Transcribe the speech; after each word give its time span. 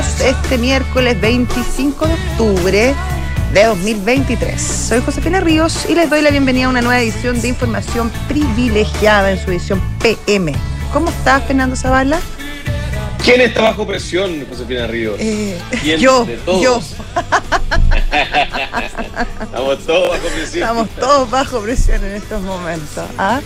Este 0.00 0.56
miércoles 0.56 1.20
25 1.20 2.06
de 2.06 2.14
octubre 2.14 2.94
de 3.52 3.64
2023. 3.64 4.58
Soy 4.58 5.02
Josefina 5.02 5.40
Ríos 5.40 5.84
y 5.90 5.94
les 5.94 6.08
doy 6.08 6.22
la 6.22 6.30
bienvenida 6.30 6.64
a 6.66 6.68
una 6.70 6.80
nueva 6.80 7.02
edición 7.02 7.38
de 7.42 7.48
Información 7.48 8.10
Privilegiada 8.26 9.30
en 9.30 9.44
su 9.44 9.50
edición 9.50 9.78
PM. 10.00 10.54
¿Cómo 10.94 11.10
estás, 11.10 11.44
Fernando 11.44 11.76
Zavala? 11.76 12.18
¿Quién 13.22 13.42
está 13.42 13.60
bajo 13.60 13.86
presión, 13.86 14.46
Josefina 14.48 14.86
Ríos? 14.86 15.16
Eh, 15.18 15.60
¿Quién 15.82 16.00
yo, 16.00 16.24
de 16.24 16.38
todos? 16.38 16.62
yo. 16.62 16.80
Estamos 19.42 19.78
todos 19.84 20.08
bajo 20.08 20.28
presión. 20.28 20.62
Estamos 20.62 20.88
todos 20.98 21.30
bajo 21.30 21.60
presión 21.60 22.02
en 22.04 22.12
estos 22.12 22.40
momentos. 22.40 23.04
¿ah? 23.18 23.42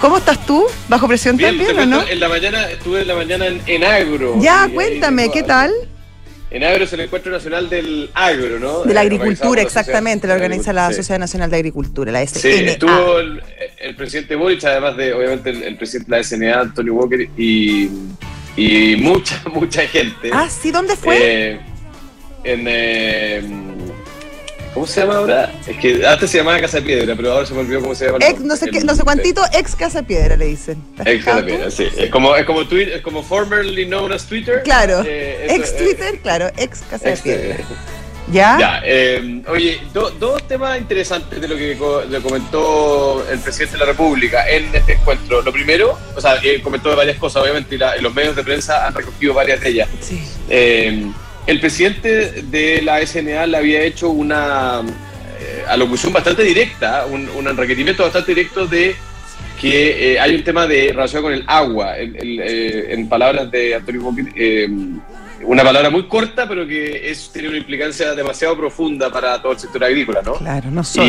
¿Cómo 0.00 0.18
estás 0.18 0.44
tú? 0.46 0.64
¿Bajo 0.88 1.06
presión 1.06 1.36
Bien, 1.36 1.56
también 1.58 1.78
o 1.78 1.86
no? 1.86 2.08
En 2.08 2.20
la 2.20 2.28
mañana, 2.28 2.70
estuve 2.70 3.02
en 3.02 3.08
la 3.08 3.14
mañana 3.14 3.46
en, 3.46 3.60
en 3.66 3.84
Agro. 3.84 4.40
Ya, 4.40 4.66
Y 4.68 4.72
cuéntame, 4.72 5.30
¿qué 5.30 5.42
tal? 5.42 5.70
En 6.50 6.64
Agro 6.64 6.84
es 6.84 6.92
el 6.94 7.00
Encuentro 7.00 7.30
Nacional 7.30 7.68
del 7.68 8.10
Agro, 8.14 8.58
¿no? 8.58 8.82
De 8.82 8.92
la 8.94 9.02
Eh, 9.02 9.06
agricultura, 9.06 9.56
la 9.60 9.66
exactamente, 9.68 10.26
la 10.26 10.34
organiza 10.34 10.72
la 10.72 10.88
sí. 10.88 10.94
Sociedad 10.96 11.20
Nacional 11.20 11.50
de 11.50 11.56
Agricultura, 11.58 12.10
la 12.10 12.26
Sí, 12.26 12.40
SNA. 12.40 12.70
estuvo 12.72 13.18
el, 13.20 13.42
el 13.78 13.94
presidente 13.94 14.34
Boric, 14.34 14.64
además 14.64 14.96
de, 14.96 15.12
obviamente, 15.12 15.50
el, 15.50 15.62
el 15.62 15.76
presidente 15.76 16.10
de 16.10 16.16
la 16.16 16.24
SNA, 16.24 16.60
Antonio 16.60 16.94
Walker, 16.94 17.28
y, 17.36 17.90
y 18.56 18.96
mucha, 18.96 19.40
mucha 19.54 19.82
gente. 19.82 20.30
Ah, 20.32 20.48
sí, 20.50 20.70
¿dónde 20.72 20.96
fue? 20.96 21.18
Eh, 21.20 21.60
en. 22.44 22.64
eh, 22.66 23.42
¿Cómo 24.74 24.86
se 24.86 25.00
llama 25.00 25.16
ahora? 25.16 25.52
Es 25.66 25.76
que 25.78 26.06
antes 26.06 26.30
se 26.30 26.38
llamaba 26.38 26.60
Casa 26.60 26.76
de 26.78 26.84
Piedra, 26.84 27.14
pero 27.16 27.32
ahora 27.32 27.44
se 27.46 27.52
me 27.54 27.60
olvidó 27.60 27.80
cómo 27.80 27.94
se 27.94 28.06
llama. 28.06 28.18
ex, 28.20 28.40
no 28.40 28.54
sé 28.56 28.70
qué, 28.70 28.78
El- 28.78 28.86
no 28.86 28.94
sé 28.94 29.02
cuántito, 29.02 29.42
ex 29.52 29.74
Casa 29.74 30.02
Piedra 30.04 30.36
le 30.36 30.46
dicen. 30.46 30.80
Ex 31.04 31.24
Casa 31.24 31.44
Piedra, 31.44 31.70
sí. 31.70 31.88
Es 31.98 32.08
como, 32.10 32.36
es 32.36 32.44
como, 32.46 32.64
Twitter, 32.66 32.94
es 32.98 33.02
como 33.02 33.22
formerly 33.24 33.86
known 33.86 34.12
as 34.12 34.24
Twitter. 34.26 34.62
Claro, 34.62 35.02
Eh, 35.04 35.46
eso, 35.46 35.54
ex 35.56 35.70
eh, 35.72 35.76
Twitter, 35.78 36.18
claro, 36.22 36.50
ex 36.56 36.82
Casa 36.88 37.10
de 37.10 37.16
Piedra. 37.16 37.56
¿Ya? 38.32 38.56
Ya, 38.60 38.80
eh, 38.84 39.42
oye, 39.48 39.80
do- 39.92 40.10
dos 40.10 40.46
temas 40.46 40.78
interesantes 40.78 41.40
de 41.40 41.48
lo 41.48 41.56
que 41.56 41.76
le 42.08 42.20
comentó 42.20 43.26
el 43.28 43.40
presidente 43.40 43.72
de 43.72 43.80
la 43.80 43.86
República 43.86 44.48
en 44.48 44.72
este 44.72 44.92
encuentro. 44.92 45.42
Lo 45.42 45.52
primero, 45.52 45.98
o 46.14 46.20
sea, 46.20 46.36
eh, 46.44 46.60
comentó 46.62 46.94
varias 46.94 47.16
cosas, 47.18 47.42
obviamente, 47.42 47.74
y, 47.74 47.78
la- 47.78 47.96
y 47.98 48.00
los 48.00 48.14
medios 48.14 48.36
de 48.36 48.44
prensa 48.44 48.86
han 48.86 48.94
recogido 48.94 49.34
varias 49.34 49.60
de 49.60 49.68
ellas. 49.70 49.88
Sí. 50.00 50.22
El 51.46 51.58
presidente 51.60 52.42
de 52.42 52.82
la 52.82 53.04
SNA 53.04 53.46
le 53.46 53.56
había 53.56 53.82
hecho 53.82 54.10
una 54.10 54.82
eh, 55.40 55.64
alocución 55.68 56.12
bastante 56.12 56.42
directa, 56.44 57.06
un, 57.10 57.28
un 57.28 57.56
requerimiento 57.56 58.02
bastante 58.04 58.34
directo 58.34 58.66
de 58.66 58.94
que 59.60 60.12
eh, 60.14 60.20
hay 60.20 60.34
un 60.36 60.44
tema 60.44 60.66
de 60.66 60.88
relación 60.92 61.22
con 61.22 61.32
el 61.32 61.44
agua. 61.46 61.96
El- 61.98 62.16
el, 62.16 62.40
eh, 62.40 62.94
en 62.94 63.08
palabras 63.08 63.50
de 63.50 63.74
Antonio 63.74 64.00
Boquín, 64.02 64.32
eh, 64.36 64.68
una 65.42 65.62
palabra 65.64 65.90
muy 65.90 66.06
corta, 66.06 66.46
pero 66.46 66.66
que 66.66 67.10
es, 67.10 67.30
tiene 67.32 67.48
una 67.48 67.58
implicancia 67.58 68.14
demasiado 68.14 68.56
profunda 68.56 69.10
para 69.10 69.40
todo 69.42 69.52
el 69.52 69.58
sector 69.58 69.82
agrícola, 69.84 70.22
¿no? 70.22 70.34
Claro, 70.34 70.70
no 70.70 70.84
son. 70.84 71.04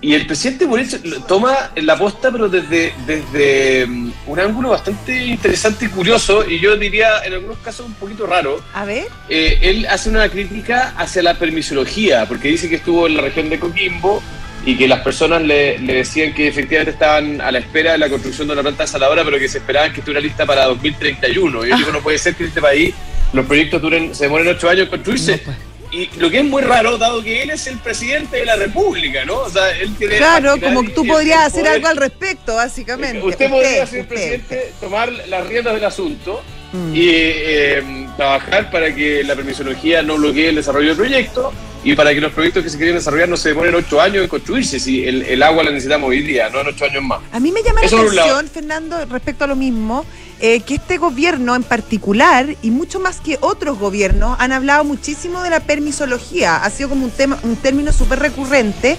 Y, 0.00 0.14
el 0.14 0.26
presidente 0.26 0.64
Boric 0.64 1.26
toma 1.26 1.70
la 1.76 1.98
posta, 1.98 2.30
pero 2.30 2.48
desde, 2.48 2.92
desde 3.06 3.86
mm, 3.86 4.12
un 4.26 4.40
ángulo 4.40 4.70
bastante 4.70 5.24
interesante 5.26 5.86
y 5.86 5.88
curioso, 5.88 6.48
y 6.48 6.60
yo 6.60 6.76
diría 6.76 7.24
en 7.24 7.34
algunos 7.34 7.58
casos 7.58 7.86
un 7.86 7.94
poquito 7.94 8.26
raro. 8.26 8.60
A 8.74 8.84
ver, 8.84 9.06
Eh, 9.28 9.58
él 9.62 9.86
hace 9.86 10.08
una 10.08 10.28
crítica 10.28 10.94
hacia 10.96 11.22
la 11.22 11.34
permisología, 11.34 12.26
porque 12.26 12.48
dice 12.48 12.68
que 12.68 12.76
estuvo 12.76 13.06
en 13.06 13.16
la 13.16 13.22
región 13.22 13.48
de 13.50 13.58
Coquimbo 13.58 14.22
y 14.64 14.76
que 14.76 14.86
las 14.86 15.00
personas 15.00 15.42
le, 15.42 15.78
le 15.78 15.94
decían 15.94 16.34
que 16.34 16.48
efectivamente 16.48 16.92
estaban 16.92 17.40
a 17.40 17.50
la 17.50 17.58
espera 17.58 17.92
de 17.92 17.98
la 17.98 18.08
construcción 18.08 18.48
de 18.48 18.54
una 18.54 18.62
planta 18.62 18.84
desaladora, 18.84 19.24
pero 19.24 19.38
que 19.38 19.48
se 19.48 19.58
esperaban 19.58 19.92
que 19.92 20.00
estuviera 20.00 20.20
lista 20.20 20.46
para 20.46 20.64
2031. 20.66 21.66
Y 21.66 21.70
yo 21.70 21.76
digo, 21.76 21.92
no 21.92 22.00
puede 22.00 22.18
ser 22.18 22.34
que 22.34 22.44
en 22.44 22.48
este 22.50 22.60
país 22.60 22.94
los 23.32 23.46
proyectos 23.46 23.80
duren, 23.80 24.14
se 24.14 24.24
demoren 24.24 24.48
ocho 24.48 24.68
años 24.68 24.84
en 24.84 24.90
construirse. 24.90 25.32
No, 25.38 25.42
pues. 25.44 25.67
Y 25.90 26.08
lo 26.18 26.30
que 26.30 26.38
es 26.40 26.44
muy 26.44 26.62
raro, 26.62 26.98
dado 26.98 27.22
que 27.22 27.42
él 27.42 27.50
es 27.50 27.66
el 27.66 27.78
presidente 27.78 28.36
de 28.38 28.44
la 28.44 28.56
República, 28.56 29.24
¿no? 29.24 29.38
O 29.40 29.48
sea, 29.50 29.70
él 29.78 29.94
tiene. 29.96 30.18
claro, 30.18 30.60
como 30.60 30.82
tú 30.90 31.06
podrías 31.06 31.46
hacer 31.46 31.60
poder- 31.62 31.74
algo 31.76 31.88
al 31.88 31.96
respecto, 31.96 32.54
básicamente. 32.56 33.22
Usted 33.24 33.48
podría 33.48 33.86
ser 33.86 34.00
usted. 34.02 34.06
presidente, 34.08 34.72
tomar 34.80 35.10
las 35.28 35.46
riendas 35.46 35.74
del 35.74 35.84
asunto 35.84 36.42
Mm. 36.72 36.94
y 36.94 37.08
eh, 37.10 38.06
trabajar 38.18 38.70
para 38.70 38.94
que 38.94 39.24
la 39.24 39.34
permisología 39.34 40.02
no 40.02 40.16
bloquee 40.18 40.50
el 40.50 40.56
desarrollo 40.56 40.88
del 40.88 40.96
proyecto 40.98 41.50
y 41.84 41.94
para 41.94 42.12
que 42.12 42.20
los 42.20 42.32
proyectos 42.32 42.64
que 42.64 42.70
se 42.70 42.76
quieren 42.76 42.96
desarrollar 42.96 43.28
no 43.28 43.36
se 43.36 43.50
demoren 43.50 43.74
ocho 43.74 44.00
años 44.00 44.22
en 44.22 44.28
construirse, 44.28 44.80
si 44.80 45.04
el, 45.04 45.22
el 45.22 45.42
agua 45.42 45.62
la 45.62 45.70
necesitamos 45.70 46.10
hoy 46.10 46.22
día, 46.22 46.50
no 46.50 46.60
en 46.60 46.68
ocho 46.68 46.84
años 46.84 47.02
más. 47.02 47.20
A 47.32 47.40
mí 47.40 47.52
me 47.52 47.62
llama 47.62 47.80
la 47.80 47.86
Eso 47.86 47.98
atención, 47.98 48.48
Fernando, 48.48 49.04
respecto 49.06 49.44
a 49.44 49.46
lo 49.46 49.56
mismo, 49.56 50.04
eh, 50.40 50.60
que 50.60 50.74
este 50.76 50.98
gobierno 50.98 51.54
en 51.54 51.62
particular, 51.62 52.56
y 52.62 52.70
mucho 52.70 53.00
más 53.00 53.20
que 53.20 53.38
otros 53.40 53.78
gobiernos, 53.78 54.36
han 54.40 54.52
hablado 54.52 54.84
muchísimo 54.84 55.42
de 55.42 55.50
la 55.50 55.60
permisología. 55.60 56.56
Ha 56.56 56.70
sido 56.70 56.88
como 56.88 57.04
un 57.04 57.10
tema, 57.10 57.38
un 57.42 57.56
término 57.56 57.92
súper 57.92 58.18
recurrente, 58.18 58.96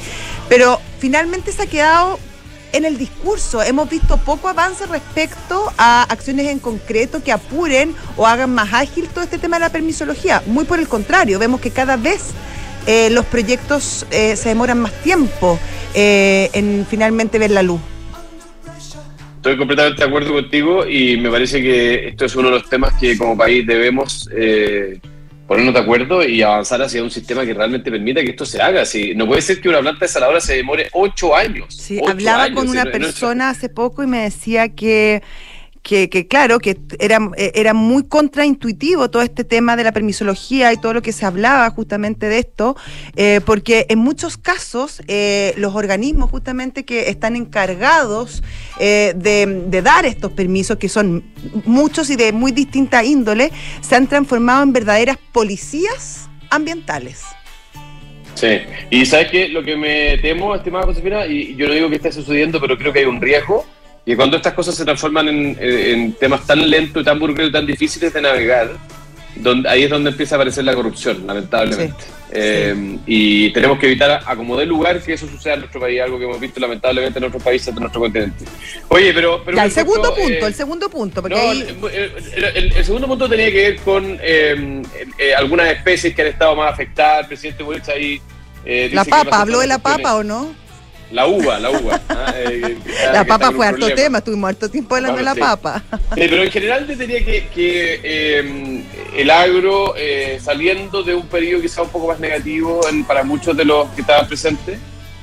pero 0.47 0.79
finalmente 0.99 1.51
se 1.51 1.63
ha 1.63 1.67
quedado 1.67 2.19
en 2.71 2.85
el 2.85 2.97
discurso. 2.97 3.61
Hemos 3.63 3.89
visto 3.89 4.17
poco 4.17 4.47
avance 4.47 4.85
respecto 4.85 5.71
a 5.77 6.03
acciones 6.03 6.47
en 6.47 6.59
concreto 6.59 7.23
que 7.23 7.31
apuren 7.31 7.95
o 8.17 8.27
hagan 8.27 8.53
más 8.53 8.73
ágil 8.73 9.07
todo 9.09 9.23
este 9.23 9.37
tema 9.37 9.57
de 9.57 9.61
la 9.61 9.71
permisología. 9.71 10.43
Muy 10.45 10.65
por 10.65 10.79
el 10.79 10.87
contrario, 10.87 11.39
vemos 11.39 11.61
que 11.61 11.71
cada 11.71 11.97
vez 11.97 12.21
eh, 12.91 13.11
los 13.11 13.23
proyectos 13.25 14.07
eh, 14.09 14.35
se 14.35 14.49
demoran 14.49 14.79
más 14.79 14.91
tiempo 15.03 15.59
eh, 15.93 16.49
en 16.53 16.87
finalmente 16.89 17.37
ver 17.37 17.51
la 17.51 17.61
luz. 17.61 17.79
Estoy 19.35 19.57
completamente 19.59 20.01
de 20.01 20.07
acuerdo 20.07 20.33
contigo 20.33 20.87
y 20.87 21.15
me 21.17 21.29
parece 21.29 21.61
que 21.61 22.07
esto 22.07 22.25
es 22.25 22.35
uno 22.35 22.49
de 22.49 22.55
los 22.55 22.67
temas 22.67 22.95
que 22.99 23.15
como 23.15 23.37
país 23.37 23.67
debemos 23.67 24.27
ponernos 25.47 25.75
de 25.75 25.79
acuerdo 25.79 26.23
y 26.23 26.41
avanzar 26.41 26.81
hacia 26.81 27.03
un 27.03 27.11
sistema 27.11 27.45
que 27.45 27.53
realmente 27.53 27.91
permita 27.91 28.21
que 28.21 28.31
esto 28.31 28.45
se 28.45 28.59
haga. 28.59 28.83
Si, 28.85 29.13
no 29.13 29.27
puede 29.27 29.43
ser 29.43 29.61
que 29.61 29.69
una 29.69 29.81
planta 29.81 30.05
desaladora 30.05 30.41
se 30.41 30.55
demore 30.55 30.89
ocho 30.93 31.35
años. 31.35 31.75
Sí, 31.75 31.99
ocho 32.01 32.11
hablaba 32.11 32.43
años, 32.45 32.59
con 32.59 32.69
una 32.69 32.85
persona 32.85 33.51
hace 33.51 33.69
poco 33.69 34.01
y 34.01 34.07
me 34.07 34.23
decía 34.23 34.69
que, 34.69 35.21
que, 35.89 36.07
que, 36.07 36.27
claro, 36.27 36.59
que 36.59 36.77
era, 36.99 37.17
era 37.35 37.73
muy 37.73 38.03
contraintuitivo 38.03 39.09
todo 39.09 39.23
este 39.23 39.43
tema 39.43 39.75
de 39.75 39.83
la 39.83 39.91
permisología 39.91 40.71
y 40.71 40.77
todo 40.77 40.93
lo 40.93 41.01
que 41.01 41.11
se 41.11 41.25
hablaba 41.25 41.67
justamente 41.71 42.29
de 42.29 42.37
esto, 42.37 42.77
eh, 43.15 43.41
porque 43.43 43.87
en 43.89 43.97
muchos 43.97 44.37
casos 44.37 45.01
eh, 45.07 45.55
los 45.57 45.73
organismos 45.73 46.29
justamente 46.29 46.85
que 46.85 47.09
están 47.09 47.35
encargados 47.35 48.43
eh, 48.79 49.13
de, 49.15 49.63
de 49.65 49.81
dar 49.81 50.05
estos 50.05 50.31
permisos, 50.31 50.77
que 50.77 50.89
son 50.89 51.23
muchos 51.65 52.11
y 52.11 52.15
de 52.15 52.33
muy 52.33 52.51
distinta 52.51 53.03
índole, 53.03 53.49
se 53.81 53.95
han 53.95 54.05
transformado 54.05 54.61
en 54.61 54.73
verdaderas 54.73 55.17
policías 55.31 56.29
ambientales. 56.51 57.23
Sí, 58.35 58.59
y 58.91 59.07
sabes 59.07 59.29
qué, 59.31 59.47
lo 59.47 59.63
que 59.63 59.75
me 59.75 60.19
temo, 60.19 60.53
estimada 60.53 60.85
Josefina, 60.85 61.25
y 61.25 61.55
yo 61.55 61.67
no 61.67 61.73
digo 61.73 61.89
que 61.89 61.95
esté 61.95 62.11
sucediendo, 62.11 62.61
pero 62.61 62.77
creo 62.77 62.93
que 62.93 62.99
hay 62.99 63.05
un 63.05 63.19
riesgo, 63.19 63.65
que 64.05 64.15
cuando 64.15 64.37
estas 64.37 64.53
cosas 64.53 64.75
se 64.75 64.83
transforman 64.85 65.27
en, 65.29 65.57
en 65.59 66.13
temas 66.13 66.45
tan 66.47 66.67
lentos, 66.69 67.03
tan 67.05 67.19
burocráticos, 67.19 67.59
tan 67.59 67.65
difíciles 67.67 68.11
de 68.13 68.21
navegar, 68.21 68.71
donde, 69.35 69.69
ahí 69.69 69.83
es 69.83 69.89
donde 69.89 70.09
empieza 70.09 70.35
a 70.35 70.37
aparecer 70.37 70.63
la 70.65 70.73
corrupción, 70.73 71.25
lamentablemente. 71.27 72.03
Eh, 72.31 72.97
Y 73.07 73.51
tenemos 73.53 73.79
que 73.79 73.87
evitar 73.87 74.11
a, 74.11 74.31
a 74.31 74.35
como 74.35 74.55
dé 74.57 74.65
lugar 74.65 75.01
que 75.01 75.13
eso 75.13 75.27
suceda 75.27 75.53
en 75.55 75.59
nuestro 75.61 75.79
país, 75.81 75.99
algo 76.01 76.17
que 76.19 76.25
hemos 76.25 76.39
visto 76.39 76.59
lamentablemente 76.59 77.17
en 77.19 77.25
otros 77.25 77.41
países 77.41 77.73
de 77.73 77.79
nuestro 77.81 78.01
continente. 78.01 78.45
Oye, 78.89 79.13
pero... 79.13 79.41
pero 79.43 79.57
Ya, 79.57 79.65
el 79.65 79.71
segundo 79.71 80.09
encuentro, 80.09 80.23
punto, 80.23 80.45
eh, 80.45 80.47
el 80.49 80.53
segundo 80.55 80.89
punto, 80.89 81.21
porque 81.21 81.35
no, 81.35 81.41
ahí... 81.49 81.61
el, 81.61 82.43
el- 82.43 82.57
el- 82.57 82.73
el 82.77 82.85
segundo 82.85 83.07
punto 83.07 83.27
tenía 83.29 83.51
que 83.51 83.61
ver 83.61 83.75
con 83.81 84.17
eh, 84.21 84.81
eh, 85.17 85.33
algunas 85.35 85.71
especies 85.71 86.13
que 86.15 86.21
han 86.23 86.27
estado 86.27 86.55
más 86.55 86.71
afectadas. 86.73 87.21
El 87.21 87.27
presidente 87.27 87.63
Boric 87.63 87.87
ahí. 87.89 88.21
eh, 88.65 88.89
La 88.93 89.05
papa, 89.05 89.41
¿habló 89.41 89.59
de 89.59 89.67
la 89.67 89.79
papa 89.79 90.15
o 90.15 90.23
no? 90.23 90.53
La 91.11 91.25
uva, 91.25 91.57
la 91.59 91.71
uva. 91.71 91.99
ah, 92.09 92.33
eh, 92.35 92.77
está- 92.85 93.13
La 93.13 93.25
papa 93.25 93.51
fue 93.51 93.65
harto 93.65 93.79
problema. 93.79 94.01
tema, 94.01 94.17
estuvimos 94.19 94.49
harto 94.49 94.69
tiempo 94.69 94.95
hablando 94.95 95.17
de 95.17 95.23
la 95.23 95.33
Sí. 95.33 95.39
papa. 95.39 95.83
Eh, 96.15 96.27
pero 96.29 96.43
en 96.43 96.51
general 96.51 96.85
te 96.87 96.95
diría 96.95 97.23
que, 97.25 97.47
que, 97.47 97.99
eh, 98.03 98.83
el 99.17 99.29
agro, 99.29 99.93
eh, 99.97 100.39
saliendo 100.43 101.01
de 101.03 101.15
un 101.15 101.27
periodo 101.27 101.61
quizá 101.61 101.81
un 101.83 101.89
poco 101.89 102.07
más 102.07 102.19
negativo 102.19 102.81
en- 102.89 103.03
para 103.05 103.23
muchos 103.23 103.55
de 103.57 103.65
los 103.65 103.89
que 103.89 104.01
estaban 104.01 104.27
presentes, 104.27 104.77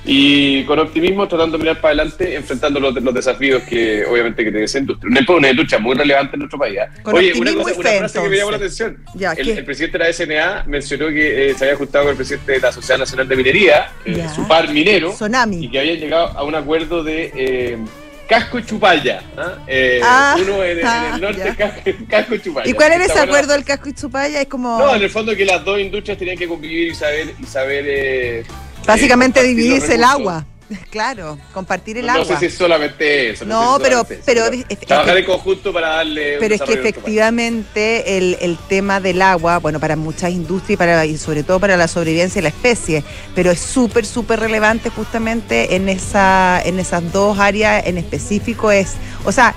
y 0.08 0.62
con 0.64 0.79
optimismo 0.79 1.26
tratando 1.26 1.58
de 1.58 1.62
mirar 1.64 1.81
para 1.81 1.94
adelante, 1.94 2.37
enfrentando 2.37 2.79
los, 2.79 2.94
los 2.94 3.12
desafíos 3.14 3.62
que 3.64 4.05
obviamente 4.06 4.44
que 4.44 4.50
tiene 4.50 4.64
esa 4.64 4.79
industria. 4.79 5.11
Una, 5.11 5.37
una 5.37 5.50
industria 5.50 5.79
muy 5.81 5.97
relevante 5.97 6.37
en 6.37 6.41
nuestro 6.41 6.58
país. 6.58 6.79
¿ah? 6.81 6.88
Con 7.03 7.17
Oye, 7.17 7.32
una, 7.35 7.53
cosa, 7.55 7.70
y 7.70 7.75
una 7.81 7.91
fe, 7.91 7.99
frase 7.99 8.23
que 8.23 8.29
me 8.29 8.37
llamó 8.37 8.50
la 8.53 8.56
atención. 8.58 8.99
Ya, 9.14 9.32
el, 9.32 9.49
el 9.50 9.64
presidente 9.64 9.99
de 9.99 10.05
la 10.05 10.12
SNA 10.12 10.64
mencionó 10.69 11.08
que 11.08 11.50
eh, 11.50 11.55
se 11.55 11.64
había 11.64 11.76
juntado 11.76 12.05
con 12.05 12.11
el 12.12 12.17
presidente 12.17 12.53
de 12.53 12.61
la 12.61 12.70
Sociedad 12.73 12.99
Nacional 13.00 13.26
de 13.29 13.37
Minería, 13.37 13.91
eh, 14.05 14.25
su 14.35 14.47
par 14.47 14.69
minero, 14.73 15.11
y 15.12 15.17
Sonami. 15.17 15.69
que 15.70 15.79
habían 15.81 15.97
llegado 15.99 16.26
a 16.38 16.44
un 16.44 16.55
acuerdo 16.55 17.03
de 17.03 17.32
eh, 17.35 17.79
casco 18.29 18.58
y 18.61 18.64
chupalla. 18.64 19.23
¿ah? 19.37 19.55
Eh, 19.67 20.00
Ah, 20.05 20.37
uno 20.41 20.62
en, 20.62 20.70
el- 20.70 20.79
en 20.81 20.87
ah, 20.87 21.11
el 21.17 21.20
norte, 21.20 21.38
ya. 21.44 21.55
casco, 21.56 21.81
casco 22.08 22.35
y 22.37 22.41
chupalla. 22.41 22.70
¿Y 22.70 22.73
cuál 22.75 22.93
era 22.93 23.05
ese 23.06 23.19
acuerdo 23.19 23.53
del 23.55 23.64
casco 23.64 23.88
y 23.88 23.93
chupalla? 23.93 24.41
Es 24.41 24.47
como 24.49 24.79
No, 24.79 24.94
en 24.94 25.03
el 25.03 25.11
fondo 25.11 25.35
que 25.35 25.44
las 25.44 25.64
dos 25.64 25.81
industrias 25.81 26.17
tenían 26.17 26.37
que 26.37 26.47
convivir 26.47 26.88
y 26.88 26.94
saber 26.94 27.35
y 27.41 27.44
saber 27.47 27.85
eh, 27.88 28.44
básicamente 28.87 29.43
dividirse 29.43 29.94
el 29.94 30.05
agua. 30.05 30.47
Claro, 30.91 31.38
compartir 31.53 31.99
el 31.99 32.06
no, 32.06 32.12
agua. 32.12 32.25
No 32.25 32.35
sé 32.35 32.41
si 32.41 32.47
es 32.47 32.55
solamente 32.55 33.31
eso. 33.31 33.44
No, 33.44 33.79
pero, 33.81 34.05
pero, 34.25 34.43
trabajar 34.87 35.17
en 35.17 35.25
conjunto 35.25 35.73
para 35.73 35.88
darle. 35.88 36.38
Pero 36.41 36.55
es 36.55 36.62
que 36.62 36.73
efectivamente 36.73 38.19
el, 38.19 38.37
el, 38.41 38.59
tema 38.69 39.00
del 39.00 39.23
agua, 39.23 39.59
bueno, 39.59 39.79
para 39.79 39.94
muchas 39.94 40.33
industrias 40.33 40.71
y, 40.71 40.77
para, 40.77 41.06
y 41.06 41.19
sobre 41.19 41.43
todo 41.43 41.61
para 41.61 41.77
la 41.77 41.87
sobrevivencia 41.87 42.41
de 42.41 42.43
la 42.43 42.49
especie, 42.49 43.05
pero 43.35 43.50
es 43.50 43.61
súper, 43.61 44.05
súper 44.05 44.41
relevante 44.41 44.91
justamente 44.91 45.77
en, 45.77 45.89
esa, 45.89 46.61
en 46.65 46.81
esas 46.81 47.12
dos 47.12 47.39
áreas 47.39 47.87
en 47.87 47.99
específico. 47.99 48.73
Es, 48.73 48.94
o 49.25 49.32
sea, 49.32 49.55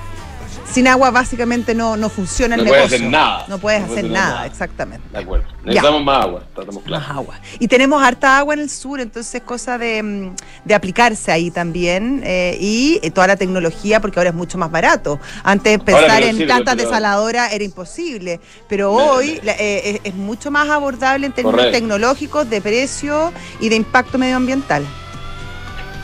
sin 0.71 0.87
agua 0.87 1.11
básicamente 1.11 1.73
no, 1.73 1.97
no 1.97 2.09
funciona 2.09 2.55
el 2.55 2.63
no 2.63 2.71
negocio. 2.71 2.83
No 2.83 2.89
puedes 2.89 3.01
hacer 3.01 3.11
nada. 3.11 3.45
No 3.47 3.57
puedes 3.57 3.83
hacer 3.83 4.05
nada, 4.05 4.45
exactamente. 4.45 5.07
De 5.11 5.19
acuerdo. 5.19 5.45
Necesitamos 5.63 6.03
más 6.03 6.25
agua, 6.25 6.43
estamos 6.47 6.83
claros. 6.83 7.07
Más 7.07 7.17
agua. 7.17 7.39
Y 7.59 7.67
tenemos 7.67 8.01
harta 8.01 8.37
agua 8.37 8.53
en 8.53 8.61
el 8.61 8.69
sur, 8.69 8.99
entonces 8.99 9.35
es 9.35 9.41
cosa 9.41 9.77
de, 9.77 10.01
mm, 10.03 10.35
de 10.65 10.75
aplicarse 10.75 11.31
ahí 11.31 11.51
también. 11.51 12.21
Eh, 12.23 12.57
y 12.59 12.99
toda 13.11 13.27
la 13.27 13.35
tecnología, 13.35 13.99
porque 13.99 14.19
ahora 14.19 14.29
es 14.29 14.35
mucho 14.35 14.57
más 14.57 14.71
barato. 14.71 15.19
Antes 15.43 15.79
pensar 15.79 16.23
en 16.23 16.37
plantas 16.37 16.77
desaladoras 16.77 17.51
era 17.53 17.63
imposible, 17.63 18.39
pero 18.67 18.93
hoy 18.93 19.39
eh, 19.43 19.99
es, 20.03 20.11
es, 20.11 20.15
mucho 20.15 20.51
más 20.51 20.69
abordable 20.69 21.25
en 21.25 21.33
términos 21.33 21.59
Correcto. 21.59 21.77
tecnológicos, 21.77 22.49
de 22.49 22.61
precio 22.61 23.33
y 23.59 23.69
de 23.69 23.75
impacto 23.75 24.17
medioambiental. 24.17 24.85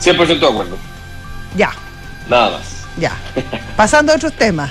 100% 0.00 0.38
de 0.38 0.46
acuerdo. 0.46 0.76
Ya. 1.56 1.72
Nada 2.28 2.50
más. 2.58 2.75
Ya. 2.98 3.16
Pasando 3.76 4.12
a 4.12 4.16
otros 4.16 4.32
temas. 4.32 4.70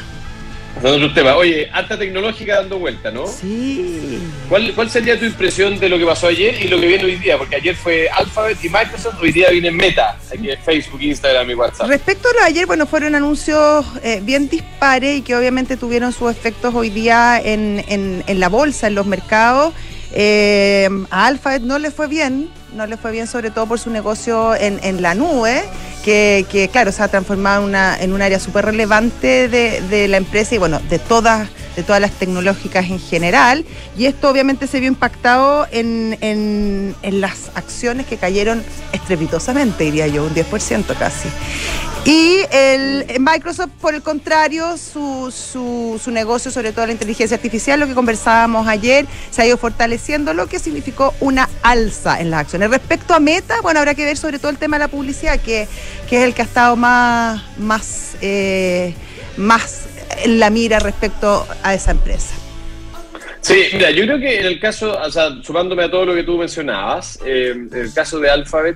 Pasando 0.75 0.93
a 0.93 0.97
otros 0.97 1.13
temas. 1.13 1.35
Oye, 1.35 1.69
alta 1.71 1.97
tecnológica 1.97 2.55
dando 2.55 2.79
vuelta, 2.79 3.11
¿no? 3.11 3.27
Sí. 3.27 4.19
¿Cuál, 4.49 4.73
¿Cuál 4.73 4.89
sería 4.89 5.17
tu 5.17 5.25
impresión 5.25 5.79
de 5.79 5.87
lo 5.89 5.97
que 5.97 6.05
pasó 6.05 6.27
ayer 6.27 6.59
y 6.61 6.67
lo 6.67 6.79
que 6.79 6.87
viene 6.87 7.05
hoy 7.05 7.15
día? 7.15 7.37
Porque 7.37 7.55
ayer 7.55 7.75
fue 7.75 8.09
Alphabet 8.09 8.57
y 8.63 8.69
Microsoft, 8.69 9.15
hoy 9.21 9.31
día 9.31 9.49
viene 9.51 9.71
Meta, 9.71 10.17
aquí 10.33 10.49
en 10.49 10.59
Facebook, 10.59 11.01
Instagram 11.01 11.49
y 11.49 11.53
WhatsApp. 11.53 11.87
Respecto 11.87 12.29
a 12.29 12.33
lo 12.33 12.39
de 12.39 12.45
ayer, 12.47 12.65
bueno, 12.65 12.85
fueron 12.87 13.15
anuncios 13.15 13.85
eh, 14.03 14.19
bien 14.23 14.49
dispares 14.49 15.19
y 15.19 15.21
que 15.21 15.35
obviamente 15.35 15.77
tuvieron 15.77 16.11
sus 16.11 16.29
efectos 16.31 16.73
hoy 16.75 16.89
día 16.89 17.39
en, 17.43 17.83
en, 17.87 18.23
en 18.27 18.39
la 18.39 18.49
bolsa, 18.49 18.87
en 18.87 18.95
los 18.95 19.05
mercados. 19.05 19.73
Eh, 20.17 20.89
a 21.09 21.27
Alphabet 21.27 21.61
no 21.61 21.77
le 21.77 21.91
fue 21.91 22.07
bien, 22.07 22.49
no 22.73 22.85
le 22.85 22.95
fue 22.95 23.11
bien 23.11 23.27
sobre 23.27 23.49
todo 23.49 23.65
por 23.65 23.79
su 23.79 23.89
negocio 23.89 24.55
en, 24.55 24.79
en 24.83 25.01
la 25.01 25.13
nube, 25.15 25.63
que, 26.05 26.69
claro, 26.71 26.91
se 26.91 27.01
ha 27.01 27.07
transformado 27.07 27.63
en, 27.63 27.69
una, 27.69 27.97
en 27.99 28.13
un 28.13 28.21
área 28.21 28.39
súper 28.39 28.65
relevante 28.65 29.49
de, 29.49 30.07
la 30.07 30.17
empresa 30.17 30.53
y 30.53 30.57
bueno, 30.59 30.79
de 30.87 30.99
todas, 30.99 31.49
de 31.75 31.81
todas 31.81 31.99
las 31.99 32.11
tecnológicas 32.11 32.85
en 32.85 32.99
general. 32.99 33.65
Y 33.97 34.05
esto 34.05 34.29
obviamente 34.29 34.67
se 34.67 34.79
vio 34.79 34.87
impactado 34.87 35.67
en 35.71 36.95
las 37.01 37.49
acciones 37.55 38.05
que 38.05 38.17
cayeron 38.17 38.63
estrepitosamente, 38.93 39.85
diría 39.85 40.07
yo, 40.07 40.25
un 40.25 40.35
10% 40.35 40.95
casi. 40.97 41.29
Y 42.05 42.45
el 42.51 43.03
Microsoft, 43.19 43.71
por 43.81 43.95
el 43.95 44.03
contrario, 44.03 44.77
su, 44.77 45.33
su, 45.35 45.99
su, 46.01 46.11
negocio, 46.11 46.51
sobre 46.51 46.71
todo 46.71 46.85
la 46.85 46.91
inteligencia 46.91 47.33
artificial, 47.33 47.79
lo 47.79 47.87
que 47.87 47.95
conversábamos 47.95 48.67
ayer, 48.67 49.07
se 49.31 49.41
ha 49.41 49.47
ido 49.47 49.57
fortaleciendo, 49.57 50.35
lo 50.35 50.45
que 50.45 50.59
significó 50.59 51.15
una 51.19 51.49
alza 51.63 52.21
en 52.21 52.29
las 52.29 52.41
acciones. 52.41 52.69
Respecto 52.69 53.15
a 53.15 53.19
Meta, 53.19 53.59
bueno, 53.61 53.79
habrá 53.79 53.95
que 53.95 54.05
ver 54.05 54.17
sobre 54.17 54.37
todo 54.37 54.51
el 54.51 54.59
tema 54.59 54.77
de 54.77 54.81
la 54.81 54.87
publicidad, 54.87 55.39
que, 55.39 55.67
que 56.09 56.17
es 56.17 56.23
el 56.23 56.33
que 56.33 56.41
ha 56.41 56.45
estado 56.45 56.75
más, 56.75 57.43
más, 57.57 58.17
eh, 58.21 58.93
más 59.37 59.87
en 60.23 60.39
la 60.39 60.49
mira 60.49 60.79
respecto 60.79 61.47
a 61.63 61.73
esa 61.73 61.91
empresa. 61.91 62.35
Sí, 63.41 63.65
mira, 63.73 63.91
yo 63.91 64.05
creo 64.05 64.19
que 64.19 64.39
en 64.39 64.45
el 64.47 64.59
caso, 64.59 64.99
o 64.99 65.11
sea, 65.11 65.41
sumándome 65.43 65.83
a 65.83 65.91
todo 65.91 66.05
lo 66.05 66.15
que 66.15 66.23
tú 66.23 66.37
mencionabas, 66.37 67.19
eh, 67.25 67.53
el 67.73 67.93
caso 67.93 68.19
de 68.19 68.29
Alphabet, 68.29 68.75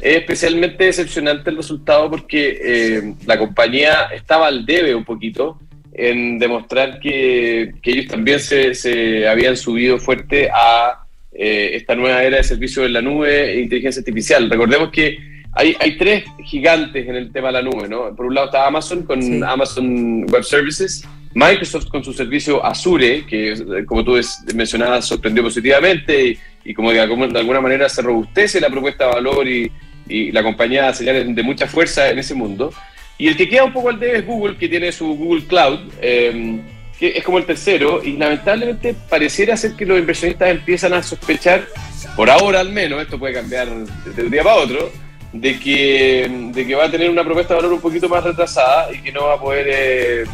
es 0.00 0.16
especialmente 0.16 0.84
decepcionante 0.84 1.50
el 1.50 1.56
resultado 1.56 2.10
porque 2.10 2.58
eh, 2.62 3.14
la 3.26 3.38
compañía 3.38 4.08
estaba 4.14 4.46
al 4.46 4.66
debe 4.66 4.94
un 4.94 5.04
poquito 5.04 5.58
en 5.92 6.38
demostrar 6.38 7.00
que, 7.00 7.72
que 7.82 7.90
ellos 7.90 8.06
también 8.06 8.38
se, 8.40 8.74
se, 8.74 9.26
habían 9.26 9.56
subido 9.56 9.98
fuerte 9.98 10.50
a 10.50 11.04
eh, 11.32 11.70
esta 11.74 11.94
nueva 11.94 12.22
era 12.22 12.38
de 12.38 12.42
servicios 12.42 12.84
en 12.84 12.92
la 12.92 13.00
nube 13.00 13.52
e 13.52 13.60
inteligencia 13.60 14.00
artificial. 14.00 14.50
Recordemos 14.50 14.90
que 14.90 15.18
hay, 15.56 15.76
hay, 15.80 15.96
tres 15.96 16.24
gigantes 16.44 17.08
en 17.08 17.16
el 17.16 17.32
tema 17.32 17.48
de 17.48 17.54
la 17.54 17.62
nube, 17.62 17.88
¿no? 17.88 18.14
Por 18.14 18.26
un 18.26 18.34
lado 18.34 18.46
está 18.46 18.66
Amazon 18.66 19.02
con 19.02 19.22
sí. 19.22 19.40
Amazon 19.44 20.24
Web 20.30 20.44
Services, 20.44 21.02
Microsoft 21.34 21.88
con 21.88 22.04
su 22.04 22.12
servicio 22.12 22.64
Azure, 22.64 23.26
que 23.26 23.84
como 23.86 24.04
tú 24.04 24.18
mencionabas 24.54 25.06
sorprendió 25.06 25.42
positivamente 25.42 26.28
y, 26.28 26.38
y 26.64 26.74
como 26.74 26.90
de, 26.90 26.96
de 26.96 27.38
alguna 27.38 27.60
manera 27.60 27.88
se 27.88 28.02
robustece 28.02 28.60
la 28.60 28.70
propuesta 28.70 29.06
de 29.06 29.14
valor 29.14 29.48
y, 29.48 29.70
y 30.08 30.32
la 30.32 30.42
compañía 30.42 30.84
da 30.84 30.94
señales 30.94 31.34
de 31.34 31.42
mucha 31.42 31.66
fuerza 31.66 32.10
en 32.10 32.18
ese 32.18 32.34
mundo. 32.34 32.72
Y 33.18 33.28
el 33.28 33.36
que 33.36 33.48
queda 33.48 33.64
un 33.64 33.72
poco 33.72 33.88
al 33.88 33.98
debe 33.98 34.18
es 34.18 34.26
Google, 34.26 34.56
que 34.56 34.68
tiene 34.68 34.92
su 34.92 35.16
Google 35.16 35.44
Cloud, 35.46 35.80
eh, 36.00 36.60
que 36.98 37.08
es 37.16 37.24
como 37.24 37.38
el 37.38 37.46
tercero, 37.46 38.02
y 38.02 38.12
lamentablemente 38.12 38.94
pareciera 39.08 39.56
ser 39.56 39.72
que 39.72 39.86
los 39.86 39.98
inversionistas 39.98 40.50
empiezan 40.50 40.92
a 40.92 41.02
sospechar, 41.02 41.66
por 42.14 42.30
ahora 42.30 42.60
al 42.60 42.70
menos, 42.70 43.00
esto 43.02 43.18
puede 43.18 43.34
cambiar 43.34 43.68
de 43.68 44.22
un 44.22 44.30
día 44.30 44.42
para 44.42 44.56
otro, 44.56 44.90
de 45.32 45.58
que, 45.58 46.50
de 46.52 46.66
que 46.66 46.74
va 46.74 46.84
a 46.84 46.90
tener 46.90 47.10
una 47.10 47.24
propuesta 47.24 47.54
de 47.54 47.60
valor 47.60 47.74
un 47.74 47.80
poquito 47.80 48.08
más 48.08 48.24
retrasada 48.24 48.92
y 48.92 49.02
que 49.02 49.12
no 49.12 49.24
va 49.24 49.34
a 49.34 49.40
poder, 49.40 49.66
eh, 49.70 50.24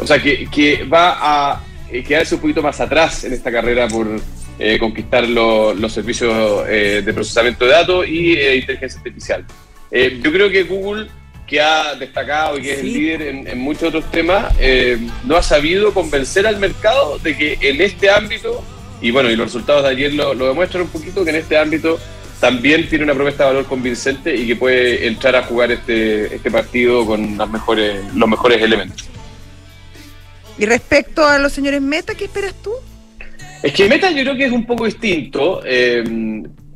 o 0.00 0.06
sea, 0.06 0.20
que, 0.20 0.46
que 0.46 0.84
va 0.84 1.16
a 1.52 1.62
quedarse 1.90 2.34
un 2.34 2.40
poquito 2.40 2.62
más 2.62 2.80
atrás 2.80 3.24
en 3.24 3.32
esta 3.32 3.50
carrera 3.50 3.88
por, 3.88 4.20
eh, 4.62 4.78
conquistar 4.78 5.26
lo, 5.26 5.72
los 5.72 5.90
servicios 5.90 6.66
eh, 6.68 7.00
de 7.02 7.14
procesamiento 7.14 7.64
de 7.64 7.70
datos 7.70 8.06
y 8.06 8.34
eh, 8.34 8.56
inteligencia 8.56 8.98
artificial. 8.98 9.46
yo 9.90 10.30
creo 10.30 10.50
que 10.50 10.64
Google, 10.64 11.06
que 11.46 11.62
ha 11.62 11.94
destacado 11.94 12.58
y 12.58 12.62
que 12.64 12.74
es 12.74 12.80
el 12.80 12.92
líder 12.92 13.22
en, 13.22 13.48
en, 13.48 13.58
muchos 13.58 13.84
otros 13.84 14.10
temas, 14.10 14.52
no 15.24 15.36
ha 15.36 15.42
sabido 15.42 15.94
convencer 15.94 16.46
al 16.46 16.58
mercado 16.58 17.18
de 17.20 17.38
que 17.38 17.56
en 17.62 17.80
este 17.80 18.10
ámbito, 18.10 18.62
y 19.00 19.10
bueno, 19.10 19.30
y 19.30 19.36
los 19.36 19.46
resultados 19.46 19.84
de 19.84 19.88
ayer 19.88 20.12
lo, 20.12 20.34
lo 20.34 20.48
demuestran 20.48 20.82
un 20.82 20.90
poquito, 20.90 21.24
que 21.24 21.30
en 21.30 21.36
este 21.36 21.56
ámbito 21.56 21.98
también 22.40 22.88
tiene 22.88 23.04
una 23.04 23.14
propuesta 23.14 23.44
de 23.44 23.50
valor 23.50 23.66
convincente 23.66 24.34
y 24.34 24.46
que 24.46 24.56
puede 24.56 25.06
entrar 25.06 25.36
a 25.36 25.42
jugar 25.42 25.70
este, 25.70 26.34
este 26.34 26.50
partido 26.50 27.04
con 27.04 27.36
las 27.36 27.48
mejores, 27.48 28.02
los 28.14 28.28
mejores 28.28 28.62
elementos. 28.62 29.08
Y 30.58 30.66
respecto 30.66 31.26
a 31.26 31.38
los 31.38 31.52
señores 31.52 31.80
Meta, 31.80 32.14
¿qué 32.14 32.24
esperas 32.24 32.54
tú? 32.62 32.72
Es 33.62 33.72
que 33.72 33.88
Meta 33.88 34.10
yo 34.10 34.22
creo 34.22 34.36
que 34.36 34.46
es 34.46 34.52
un 34.52 34.66
poco 34.66 34.86
distinto. 34.86 35.62
Eh, 35.64 36.02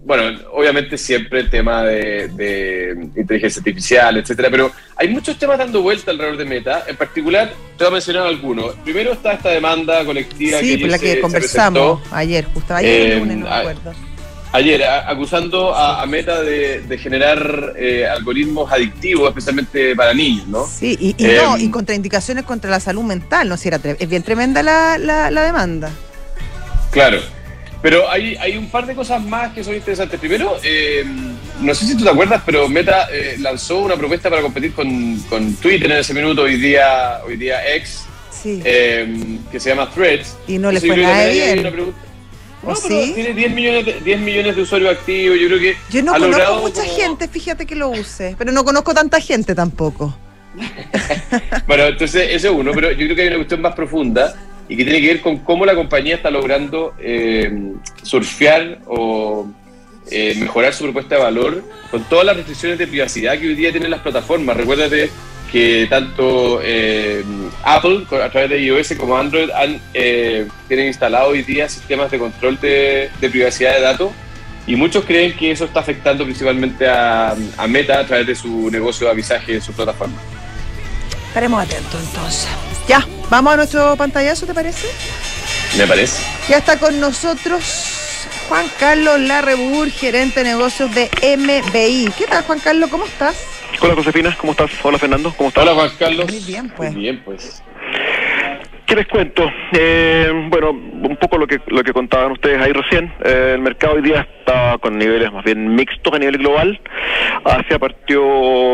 bueno, 0.05 0.39
obviamente 0.53 0.99
siempre 0.99 1.41
el 1.41 1.51
tema 1.51 1.83
de, 1.83 2.29
de, 2.29 3.09
inteligencia 3.17 3.61
artificial, 3.61 4.17
etcétera, 4.19 4.51
pero 4.51 4.71
hay 4.97 5.09
muchos 5.09 5.39
temas 5.39 5.57
dando 5.57 5.81
vuelta 5.81 6.11
alrededor 6.11 6.37
de 6.37 6.45
Meta. 6.45 6.85
En 6.87 6.97
particular, 6.97 7.55
te 7.79 7.85
voy 7.85 7.89
a 7.89 7.91
mencionar 7.93 8.27
algunos. 8.27 8.75
Primero 8.85 9.13
está 9.13 9.33
esta 9.33 9.49
demanda 9.49 10.05
colectiva 10.05 10.61
sí, 10.61 10.77
que, 10.77 10.79
por 10.83 10.91
la 10.91 10.99
que 10.99 11.15
se, 11.15 11.21
conversamos 11.21 12.07
se 12.07 12.15
ayer, 12.15 12.45
justo 12.53 12.75
ayer, 12.75 13.13
Eh, 13.13 13.19
lunes, 13.19 13.37
no 13.39 13.47
me 13.47 13.55
acuerdo. 13.55 14.14
Ayer, 14.57 14.85
a- 14.85 15.11
acusando 15.11 15.75
a, 15.75 16.01
a 16.01 16.07
Meta 16.07 16.41
de, 16.41 16.79
de 16.83 16.97
generar 16.99 17.73
eh, 17.77 18.07
algoritmos 18.07 18.71
adictivos, 18.71 19.29
especialmente 19.29 19.97
para 19.97 20.15
niños, 20.15 20.47
¿no? 20.47 20.65
Sí, 20.65 20.97
y, 21.01 21.17
y 21.19 21.27
Eh, 21.27 21.41
no, 21.43 21.59
y 21.59 21.69
contraindicaciones 21.71 22.45
contra 22.45 22.71
la 22.71 22.79
salud 22.79 23.03
mental, 23.03 23.49
¿no? 23.49 23.57
Si 23.57 23.67
era 23.67 23.81
es 23.83 24.09
bien 24.09 24.23
tremenda 24.23 24.63
la, 24.63 24.97
la, 24.97 25.29
la 25.33 25.43
demanda. 25.43 25.91
Claro. 26.93 27.19
Pero 27.83 28.09
hay, 28.09 28.37
hay 28.37 28.57
un 28.57 28.69
par 28.71 28.87
de 28.87 28.95
cosas 28.95 29.21
más 29.25 29.53
que 29.53 29.65
son 29.65 29.75
interesantes. 29.75 30.21
Primero, 30.21 30.57
eh, 30.63 31.05
no 31.61 31.75
sé 31.75 31.85
si 31.87 31.97
tú 31.97 32.05
te 32.05 32.11
acuerdas, 32.11 32.41
pero 32.47 32.69
Meta 32.69 33.09
eh, 33.13 33.35
lanzó 33.41 33.81
una 33.81 33.97
propuesta 33.97 34.31
para 34.31 34.41
competir 34.41 34.73
con, 34.73 35.19
con 35.29 35.53
Twitter 35.57 35.91
en 35.91 35.99
ese 35.99 36.15
minuto, 36.15 36.43
hoy 36.43 36.57
día, 36.61 37.19
hoy 37.27 37.37
día 37.37 37.75
X, 37.75 38.05
Sí. 38.31 38.61
eh, 38.65 39.37
que 39.51 39.59
se 39.59 39.71
llama 39.71 39.91
Threads. 39.91 40.37
y 40.47 40.59
no 40.59 40.71
le 40.71 40.81
fue 40.81 40.97
nada 40.97 41.27
bien. 41.27 41.67
Una 42.65 42.75
pregunta. 42.75 42.87
¿O 42.87 42.89
No, 42.89 42.89
pero 42.89 43.07
sí? 43.07 43.13
tiene 43.15 43.35
10 43.35 43.53
millones, 43.55 43.87
de, 43.87 44.01
10 44.01 44.21
millones 44.21 44.57
de 44.57 44.63
usuarios 44.63 44.91
activos. 44.97 45.39
Yo 45.39 45.47
creo 45.49 45.59
que 45.61 45.77
Yo 45.91 46.03
no 46.03 46.13
conozco 46.13 46.31
logrado 46.33 46.61
mucha 46.63 46.83
como- 46.83 46.97
gente, 46.97 47.29
fíjate 47.29 47.67
que 47.67 47.75
lo 47.75 47.89
use, 47.91 48.35
pero 48.39 48.53
no 48.53 48.65
conozco 48.65 48.95
tanta 48.95 49.21
gente 49.21 49.55
tampoco. 49.55 50.17
Bueno, 51.67 51.85
entonces 51.85 52.23
ese 52.31 52.49
es 52.49 52.53
uno, 52.53 52.73
pero 52.75 52.91
yo 52.93 52.99
creo 52.99 53.17
que 53.17 53.23
hay 53.23 53.29
una 53.29 53.37
cuestión 53.37 53.61
más 53.61 53.75
profunda 53.75 54.35
y 54.69 54.77
que 54.77 54.85
tiene 54.85 55.01
que 55.01 55.07
ver 55.09 55.21
con 55.21 55.39
cómo 55.39 55.67
la 55.67 55.75
compañía 55.75 56.17
está 56.17 56.31
logrando 56.31 56.95
eh, 57.01 57.73
surfear 58.03 58.79
o 58.87 59.47
eh, 60.11 60.35
mejorar 60.39 60.73
su 60.75 60.85
propuesta 60.85 61.17
de 61.17 61.23
valor 61.23 61.65
con 61.91 62.05
todas 62.05 62.25
las 62.27 62.37
restricciones 62.37 62.79
de 62.79 62.87
privacidad 62.87 63.39
que 63.39 63.47
hoy 63.49 63.55
día 63.55 63.71
tienen 63.73 63.91
las 63.91 64.01
plataformas. 64.01 64.57
Recuérdate 64.57 65.11
que 65.55 65.87
tanto 65.89 66.59
eh, 66.65 67.25
Apple 67.63 68.05
a 68.21 68.29
través 68.29 68.51
de 68.51 68.61
iOS 68.61 68.95
como 68.99 69.17
Android 69.17 69.51
han, 69.51 69.81
eh, 69.95 70.49
tienen 70.67 70.89
instalado 70.89 71.29
hoy 71.29 71.45
día 71.45 71.69
sistemas 71.69 72.11
de 72.11 72.19
control 72.19 72.59
de, 72.59 73.09
de 73.21 73.31
privacidad 73.31 73.73
de 73.77 73.81
datos 73.81 74.11
y 74.67 74.75
muchos 74.75 75.05
creen 75.05 75.37
que 75.37 75.53
eso 75.53 75.67
está 75.67 75.79
afectando 75.79 76.25
principalmente 76.25 76.89
a, 76.89 77.37
a 77.57 77.69
Meta 77.69 78.01
a 78.01 78.05
través 78.05 78.27
de 78.27 78.35
su 78.35 78.69
negocio 78.69 79.07
de 79.07 79.13
avisaje 79.13 79.55
en 79.55 79.63
su 79.63 79.73
plataforma. 79.73 80.17
Estaremos 81.29 81.63
atentos 81.63 82.03
entonces. 82.03 82.49
Ya, 82.89 83.07
vamos 83.31 83.53
a 83.53 83.57
nuestro 83.57 83.97
pantallazo, 83.97 84.47
¿te 84.47 84.55
parece? 84.55 84.89
Me 85.79 85.87
parece. 85.87 86.21
Ya 86.49 86.57
está 86.57 86.81
con 86.81 86.99
nosotros 86.99 87.63
Juan 88.49 88.67
Carlos 88.79 89.21
Larrebur, 89.21 89.91
gerente 89.91 90.43
de 90.43 90.51
negocios 90.51 90.95
de 90.95 91.09
MBI. 91.37 92.13
¿Qué 92.17 92.27
tal, 92.27 92.45
Juan 92.45 92.61
Carlos? 92.61 92.91
¿Cómo 92.91 93.07
estás? 93.07 93.37
Hola, 93.81 93.95
Josefina. 93.95 94.37
¿Cómo 94.39 94.53
estás? 94.53 94.71
Hola, 94.83 94.99
Fernando. 94.99 95.35
¿Cómo 95.37 95.49
estás? 95.49 95.65
Hola, 95.65 95.75
Juan 95.75 95.91
Carlos. 95.99 96.31
Muy 96.31 96.41
bien, 96.41 96.71
pues. 96.71 96.93
Muy 96.93 97.03
bien, 97.03 97.23
pues. 97.25 97.63
¿Qué 98.87 98.95
les 98.97 99.07
cuento? 99.07 99.51
Eh, 99.73 100.31
bueno, 100.51 100.71
un 100.71 101.17
poco 101.19 101.39
lo 101.39 101.47
que 101.47 101.59
lo 101.69 101.83
que 101.83 101.93
contaban 101.93 102.33
ustedes 102.33 102.61
ahí 102.61 102.73
recién. 102.73 103.11
Eh, 103.25 103.53
el 103.55 103.61
mercado 103.63 103.95
hoy 103.95 104.03
día 104.03 104.27
está 104.41 104.77
con 104.79 104.99
niveles 104.99 105.33
más 105.33 105.43
bien 105.43 105.75
mixtos 105.75 106.13
a 106.13 106.19
nivel 106.19 106.37
global. 106.37 106.79
Asia 107.45 107.79
partió 107.79 108.23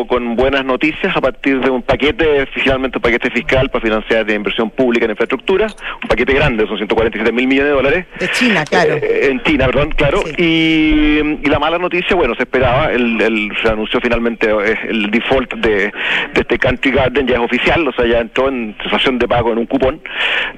con 0.09 0.35
buenas 0.35 0.64
noticias 0.64 1.17
a 1.17 1.21
partir 1.21 1.61
de 1.61 1.71
un 1.71 1.83
paquete, 1.83 2.43
oficialmente 2.43 2.99
un 2.99 3.02
paquete 3.02 3.31
fiscal 3.31 3.69
para 3.71 3.83
financiar 3.83 4.26
de 4.26 4.35
inversión 4.35 4.71
pública 4.71 5.05
en 5.05 5.12
infraestructura, 5.12 5.69
un 6.02 6.09
paquete 6.09 6.35
grande, 6.35 6.67
son 6.67 6.76
147 6.76 7.31
mil 7.33 7.47
millones 7.47 7.71
de 7.71 7.76
dólares. 7.76 8.07
De 8.19 8.29
China, 8.29 8.64
claro. 8.64 8.95
Eh, 8.97 9.29
en 9.31 9.40
China, 9.45 9.67
perdón, 9.67 9.90
claro. 9.93 10.23
Sí. 10.26 10.35
Y, 10.38 11.47
y 11.47 11.49
la 11.49 11.59
mala 11.61 11.79
noticia, 11.79 12.17
bueno, 12.17 12.35
se 12.35 12.43
esperaba, 12.43 12.90
el, 12.93 13.21
el- 13.21 13.52
se 13.62 13.69
anunció 13.69 14.00
finalmente 14.00 14.49
eh, 14.50 14.76
el 14.88 15.11
default 15.11 15.55
de, 15.55 15.71
de 15.87 15.93
este 16.40 16.59
Country 16.59 16.90
Garden, 16.90 17.26
ya 17.26 17.35
es 17.37 17.40
oficial, 17.40 17.87
o 17.87 17.93
sea, 17.93 18.07
ya 18.07 18.19
entró 18.21 18.49
en 18.49 18.75
cesación 18.83 19.19
de 19.19 19.29
pago 19.29 19.52
en 19.52 19.59
un 19.59 19.67
cupón, 19.67 20.00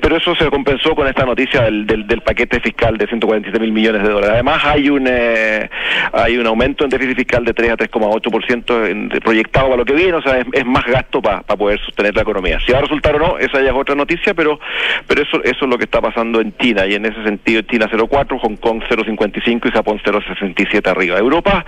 pero 0.00 0.16
eso 0.16 0.34
se 0.34 0.48
compensó 0.50 0.94
con 0.94 1.06
esta 1.06 1.24
noticia 1.24 1.62
del, 1.62 1.86
del, 1.86 2.20
paquete 2.22 2.60
fiscal 2.60 2.96
de 2.96 3.06
147 3.06 3.58
mil 3.60 3.72
millones 3.72 4.02
de 4.02 4.08
dólares. 4.08 4.30
Además, 4.34 4.64
hay 4.64 4.88
un 4.88 5.06
eh, 5.08 5.68
hay 6.12 6.38
un 6.38 6.46
aumento 6.46 6.84
en 6.84 6.90
déficit 6.90 7.16
fiscal 7.16 7.44
de 7.44 7.52
3 7.52 7.70
a 7.70 7.76
3,8% 7.76 8.86
en- 8.88 9.08
de- 9.08 9.20
proyectado 9.20 9.66
para 9.66 9.76
lo 9.78 9.84
que 9.84 9.92
viene, 9.94 10.14
o 10.14 10.22
sea, 10.22 10.38
es, 10.52 10.64
más 10.66 10.84
gasto 10.86 11.20
para 11.20 11.42
poder 11.42 11.78
sostener 11.80 12.14
la 12.14 12.22
economía. 12.22 12.58
Si 12.64 12.72
va 12.72 12.78
a 12.78 12.82
resultar 12.82 13.14
o 13.16 13.18
no, 13.18 13.38
esa 13.38 13.60
ya 13.60 13.70
es 13.70 13.74
otra 13.76 13.94
noticia, 13.94 14.34
pero 14.34 14.58
pero 15.06 15.22
eso 15.22 15.42
eso 15.44 15.64
es 15.64 15.70
lo 15.70 15.78
que 15.78 15.84
está 15.84 16.00
pasando 16.00 16.40
en 16.40 16.56
China, 16.56 16.86
y 16.86 16.94
en 16.94 17.04
ese 17.06 17.22
sentido 17.24 17.62
China 17.62 17.88
0,4, 17.90 18.38
Hong 18.38 18.56
Kong 18.56 18.82
0,55 18.88 19.68
y 19.68 19.70
Japón 19.70 20.00
0,67 20.04 20.86
arriba. 20.88 21.18
Europa... 21.18 21.64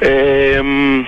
Eh, 0.00 1.04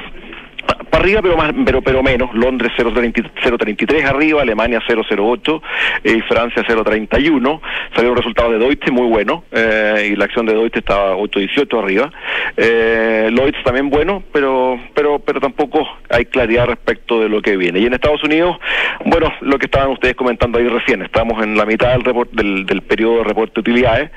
arriba 1.04 1.20
pero 1.22 1.36
más 1.36 1.52
pero 1.64 1.82
pero 1.82 2.02
menos. 2.02 2.34
Londres 2.34 2.72
0.30 2.76 3.30
0.33 3.42 4.04
arriba 4.04 4.42
Alemania 4.42 4.80
0.08 4.88 5.62
eh, 6.02 6.16
y 6.16 6.20
Francia 6.22 6.64
0.31 6.66 7.60
salieron 7.94 8.16
resultados 8.16 8.52
de 8.52 8.58
Deutsche 8.58 8.90
muy 8.90 9.08
buenos 9.08 9.42
eh, 9.52 10.10
y 10.12 10.16
la 10.16 10.24
acción 10.24 10.46
de 10.46 10.54
Deutsche 10.54 10.80
estaba 10.80 11.16
8.18 11.16 11.82
arriba. 11.82 12.10
Eh, 12.56 13.28
Lloyds 13.32 13.62
también 13.64 13.90
bueno 13.90 14.22
pero 14.32 14.78
pero 14.94 15.18
pero 15.18 15.40
tampoco 15.40 15.86
hay 16.08 16.24
claridad 16.24 16.66
respecto 16.66 17.20
de 17.20 17.28
lo 17.28 17.42
que 17.42 17.56
viene. 17.56 17.80
Y 17.80 17.86
en 17.86 17.94
Estados 17.94 18.24
Unidos 18.24 18.56
bueno 19.04 19.32
lo 19.42 19.58
que 19.58 19.66
estaban 19.66 19.90
ustedes 19.90 20.14
comentando 20.14 20.58
ahí 20.58 20.68
recién 20.68 21.02
estamos 21.02 21.42
en 21.42 21.56
la 21.56 21.66
mitad 21.66 21.92
del 21.92 22.04
report, 22.04 22.30
del, 22.32 22.64
del 22.64 22.82
periodo 22.82 23.18
de 23.18 23.24
reporte 23.24 23.52
de 23.56 23.60
utilidades 23.60 24.10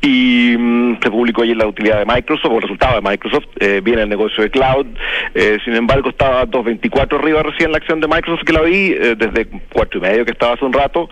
y 0.00 0.56
mm, 0.58 0.98
se 1.02 1.10
publicó 1.10 1.42
ayer 1.42 1.56
la 1.56 1.66
utilidad 1.66 1.98
de 1.98 2.06
Microsoft 2.06 2.52
o 2.52 2.56
el 2.56 2.62
resultado 2.62 3.00
de 3.00 3.08
Microsoft 3.08 3.44
eh, 3.60 3.80
viene 3.82 4.02
el 4.02 4.08
negocio 4.08 4.42
de 4.42 4.50
cloud 4.50 4.86
eh, 5.34 5.58
sin 5.64 5.74
embargo 5.74 6.10
estaba 6.24 6.46
2.24 6.46 7.18
arriba 7.18 7.42
recién 7.42 7.70
la 7.70 7.78
acción 7.78 8.00
de 8.00 8.08
Microsoft 8.08 8.44
que 8.44 8.52
la 8.52 8.62
vi 8.62 8.92
eh, 8.92 9.14
desde 9.16 9.46
cuatro 9.72 9.98
y 9.98 10.02
medio 10.02 10.24
que 10.24 10.32
estaba 10.32 10.54
hace 10.54 10.64
un 10.64 10.72
rato 10.72 11.08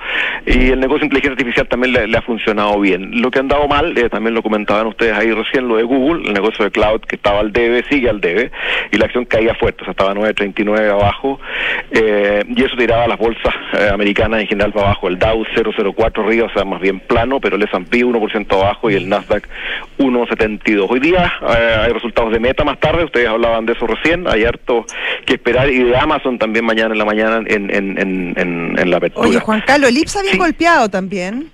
y 0.47 0.71
el 0.71 0.81
negocio 0.81 1.00
de 1.00 1.07
inteligencia 1.07 1.33
artificial 1.33 1.69
también 1.69 1.92
le, 1.92 2.16
ha 2.16 2.23
funcionado 2.23 2.81
bien. 2.81 3.21
Lo 3.21 3.31
que 3.31 3.38
han 3.38 3.49
dado 3.49 3.69
mal 3.69 3.97
eh, 3.97 4.09
también 4.09 4.35
lo 4.35 4.42
comentaban 4.42 4.87
ustedes 4.87 5.16
ahí 5.16 5.31
recién 5.33 5.69
lo 5.69 5.76
de 5.76 5.83
Google 5.83 6.26
el 6.26 6.33
negocio 6.33 6.64
de 6.64 6.71
cloud 6.71 7.00
que 7.02 7.16
estaba 7.16 7.40
al 7.40 7.52
debe 7.52 7.85
sigue 7.90 8.09
al 8.09 8.21
debe 8.21 8.50
y 8.90 8.97
la 8.97 9.07
acción 9.07 9.25
caía 9.26 9.54
fuerte 9.54 9.83
o 9.83 9.85
sea 9.85 9.92
estaba 9.92 10.14
9.39 10.14 10.90
abajo 10.90 11.38
eh, 11.90 12.42
y 12.49 12.62
eso 12.62 12.76
tiraba 12.76 13.07
las 13.07 13.19
bolsas 13.19 13.54
eh, 13.75 13.90
americanas 13.92 14.40
en 14.40 14.47
general 14.47 14.73
para 14.73 14.87
abajo. 14.87 15.09
El 15.09 15.19
Dow 15.19 15.45
0.04 15.54 16.25
arriba 16.25 16.47
o 16.47 16.52
sea 16.52 16.64
más 16.64 16.81
bien 16.81 17.00
plano 17.00 17.38
pero 17.40 17.57
el 17.57 17.62
S&P 17.62 18.04
1% 18.04 18.52
abajo 18.54 18.90
y 18.90 18.95
el 18.95 19.09
Nasdaq 19.09 19.47
1.72 19.99 20.87
hoy 20.88 21.00
día 21.00 21.33
hay 21.42 21.92
resultados 21.92 22.33
de 22.33 22.40
Meta 22.40 22.64
más 22.64 22.78
tarde 22.78 23.04
ustedes 23.04 23.28
hablaban 23.28 23.66
de 23.66 23.75
eso 23.75 23.87
recién 23.87 24.26
hay 24.26 24.45
harto 24.45 24.87
que 25.26 25.35
esperar 25.35 25.68
y 25.71 25.82
de 25.85 25.97
Amazon 25.97 26.38
también 26.38 26.64
mañana 26.64 26.92
en 26.92 26.99
la 26.99 27.04
mañana 27.04 27.37
en, 27.47 27.71
en, 27.75 27.99
en, 27.99 28.35
en, 28.38 28.78
en 28.78 28.90
la 28.90 28.97
apertura 28.97 29.28
Oye, 29.28 29.38
Juan 29.40 29.62
Carlos, 29.66 29.90
el 29.90 29.99
IPSA 29.99 30.23
bien 30.23 30.32
Sí. 30.35 30.38
golpeado 30.38 30.88
también. 30.88 31.50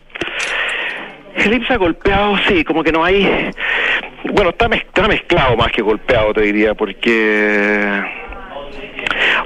El 1.36 1.54
IPSA 1.54 1.76
golpeado, 1.76 2.36
sí, 2.48 2.64
como 2.64 2.82
que 2.82 2.90
no 2.90 3.04
hay... 3.04 3.50
Bueno, 4.32 4.50
está 4.50 4.68
mezclado 5.06 5.56
más 5.56 5.70
que 5.70 5.82
golpeado, 5.82 6.32
te 6.34 6.42
diría, 6.42 6.74
porque... 6.74 8.02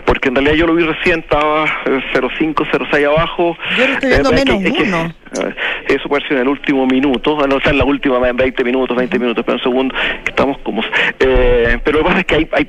Porque 0.04 0.28
en 0.28 0.34
realidad 0.36 0.54
yo 0.56 0.66
lo 0.66 0.74
vi 0.74 0.84
recién, 0.84 1.20
estaba 1.20 1.64
eh, 1.86 2.00
0.5, 2.14 2.54
0.6 2.54 3.04
abajo. 3.06 3.56
Yo 3.78 3.86
lo 3.86 3.92
estoy 3.94 4.08
viendo 4.10 4.30
Eh, 4.30 4.34
es 4.34 4.44
que- 4.44 4.52
menos 4.52 4.64
es 4.64 4.76
que, 4.76 4.82
uno. 4.88 5.14
eh, 5.48 5.54
Eso 5.88 6.08
puede 6.08 6.22
ser 6.28 6.32
en 6.38 6.42
el 6.42 6.48
último 6.48 6.86
minuto, 6.86 7.38
ah, 7.42 7.46
no, 7.46 7.56
o 7.56 7.60
sea, 7.60 7.72
en 7.72 7.78
la 7.78 7.84
última 7.84 8.18
20 8.18 8.64
minutos, 8.64 8.96
20 8.96 9.18
minutos, 9.18 9.40
espera 9.42 9.56
un 9.56 9.62
segundo, 9.62 9.94
que 10.24 10.30
estamos 10.30 10.58
como... 10.58 10.82
Eh, 11.18 11.78
pero 11.84 11.98
lo 11.98 12.04
que 12.04 12.08
pasa 12.08 12.20
es 12.20 12.26
que 12.26 12.34
hay, 12.36 12.48
hay 12.52 12.68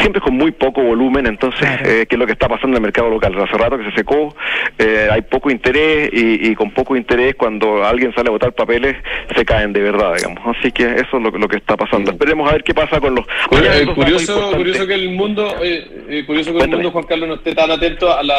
siempre 0.00 0.20
con 0.20 0.34
muy 0.36 0.50
poco 0.52 0.82
volumen, 0.82 1.26
entonces, 1.26 1.60
Claro. 1.60 1.88
eh, 1.88 2.06
que 2.06 2.16
es 2.16 2.18
lo 2.18 2.26
que 2.26 2.32
está 2.32 2.48
pasando 2.48 2.76
en 2.76 2.76
el 2.76 2.82
mercado 2.82 3.08
local. 3.10 3.34
Hace 3.40 3.56
rato 3.56 3.78
que 3.78 3.84
se 3.90 3.92
secó, 3.96 4.34
eh, 4.78 5.08
hay 5.10 5.22
poco 5.22 5.50
interés 5.50 6.10
y, 6.12 6.50
y 6.50 6.54
con 6.54 6.70
poco 6.72 6.96
interés 6.96 7.34
cuando 7.36 7.84
alguien 7.84 8.12
sale 8.14 8.28
a 8.28 8.32
votar 8.32 8.52
papeles 8.52 8.96
se 9.36 9.44
caen 9.44 9.72
de 9.72 9.80
verdad, 9.80 10.14
digamos. 10.16 10.56
Así 10.56 10.72
que 10.72 10.82
eso 10.84 11.16
es 11.16 11.22
lo, 11.22 11.30
lo 11.30 11.48
que 11.48 11.56
está 11.56 11.76
pasando. 11.76 12.10
Esperemos 12.10 12.48
a 12.48 12.52
ver 12.52 12.64
qué 12.64 12.74
pasa 12.74 13.00
con 13.00 13.14
los... 13.14 13.24
Eh, 13.52 13.62
datos 13.62 13.94
curioso, 13.94 14.86
que 14.86 14.94
el 14.94 15.10
mundo, 15.10 15.54
eh, 15.62 16.01
eh, 16.08 16.24
curioso 16.26 16.50
que 16.50 16.56
el 16.56 16.58
Cuéntame. 16.58 16.82
mundo, 16.82 16.90
Juan 16.92 17.04
Carlos, 17.06 17.28
no 17.28 17.34
esté 17.36 17.54
tan 17.54 17.70
atento 17.70 18.12
a 18.16 18.22
la 18.22 18.36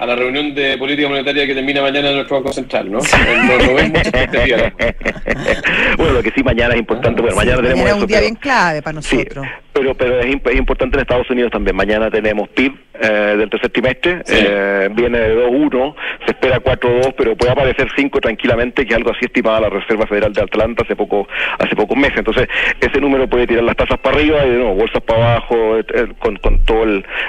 a 0.00 0.06
la 0.06 0.14
reunión 0.14 0.54
de 0.54 0.78
política 0.78 1.08
monetaria 1.08 1.44
que 1.44 1.54
termina 1.56 1.82
mañana 1.82 2.10
en 2.10 2.14
nuestro 2.14 2.36
Banco 2.36 2.52
Central, 2.52 2.88
¿no? 2.92 3.00
No, 3.00 3.58
no 3.66 3.74
ven 3.74 3.88
mucha 3.88 4.00
expectativa. 4.08 4.72
bueno, 5.96 6.12
lo 6.12 6.22
que 6.22 6.30
sí 6.30 6.42
mañana 6.44 6.74
es 6.74 6.78
importante, 6.80 7.20
bueno, 7.20 7.34
mañana 7.36 7.56
tenemos 7.62 7.80
Era 7.80 7.90
eso, 7.90 8.00
un 8.00 8.06
día 8.06 8.16
pero- 8.18 8.26
bien 8.28 8.34
clave 8.36 8.80
para 8.82 9.02
Sí, 9.02 9.16
nosotros. 9.16 9.46
pero 9.72 9.94
pero 9.96 10.20
es, 10.20 10.26
imp- 10.26 10.50
es 10.50 10.56
importante 10.56 10.96
en 10.96 11.00
Estados 11.00 11.28
Unidos 11.30 11.50
también. 11.50 11.74
Mañana 11.74 12.10
tenemos 12.12 12.48
PIB 12.50 12.72
eh, 13.00 13.34
del 13.36 13.48
tercer 13.50 13.70
trimestre, 13.70 14.22
Sí. 14.24 14.34
eh, 14.38 14.88
viene 14.92 15.18
de 15.18 15.34
2.1, 15.36 15.94
se 16.24 16.32
espera 16.32 16.58
4.2, 16.60 17.14
pero 17.16 17.36
puede 17.36 17.52
aparecer 17.52 17.88
5 17.96 18.20
tranquilamente, 18.20 18.84
que 18.84 18.92
es 18.92 18.96
algo 18.96 19.10
así 19.10 19.24
estimada 19.24 19.60
la 19.60 19.68
Reserva 19.70 20.06
Federal 20.06 20.32
de 20.32 20.42
Atlanta 20.42 20.82
hace 20.84 20.96
poco 20.96 21.26
hace 21.58 21.74
pocos 21.76 21.96
meses. 21.96 22.18
Entonces, 22.18 22.48
ese 22.80 23.00
número 23.00 23.28
puede 23.28 23.46
tirar 23.46 23.64
las 23.64 23.76
tasas 23.76 23.98
para 23.98 24.16
arriba 24.16 24.44
y 24.44 24.50
de 24.50 24.56
nuevo, 24.56 24.74
bolsas 24.74 25.02
para 25.02 25.32
abajo, 25.32 25.78
eh, 25.78 25.84
eh, 25.94 26.06
con, 26.18 26.36
con 26.36 26.64
toda 26.64 26.86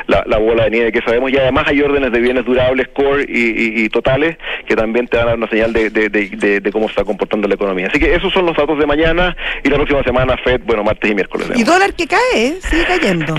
la, 0.07 0.23
la 0.25 0.37
bola 0.37 0.65
de 0.65 0.71
nieve 0.71 0.91
que 0.91 1.01
sabemos. 1.01 1.31
Y 1.31 1.37
además 1.37 1.65
hay 1.67 1.81
órdenes 1.81 2.11
de 2.11 2.19
bienes 2.19 2.45
durables, 2.45 2.87
core 2.89 3.25
y, 3.27 3.39
y- 3.81 3.83
y 3.85 3.89
totales, 3.89 4.37
que 4.67 4.75
también 4.75 5.07
te 5.07 5.17
dan 5.17 5.37
una 5.37 5.47
señal 5.49 5.73
de, 5.73 5.89
de, 5.89 6.09
de- 6.09 6.29
de- 6.29 6.59
de 6.59 6.71
cómo 6.71 6.87
está 6.87 7.03
comportando 7.03 7.47
la 7.47 7.55
economía. 7.55 7.87
Así 7.87 7.99
que 7.99 8.13
esos 8.15 8.31
son 8.33 8.45
los 8.45 8.55
datos 8.55 8.77
de 8.79 8.85
mañana 8.85 9.35
y 9.63 9.69
la 9.69 9.75
próxima 9.75 10.03
semana 10.03 10.35
FED, 10.43 10.61
bueno, 10.65 10.83
martes 10.83 11.09
y 11.09 11.15
miércoles. 11.15 11.49
Y 11.55 11.63
dólar 11.63 11.93
que 11.93 12.07
cae, 12.07 12.19
¿eh? 12.35 12.53
sigue 12.61 12.85
cayendo. 12.85 13.35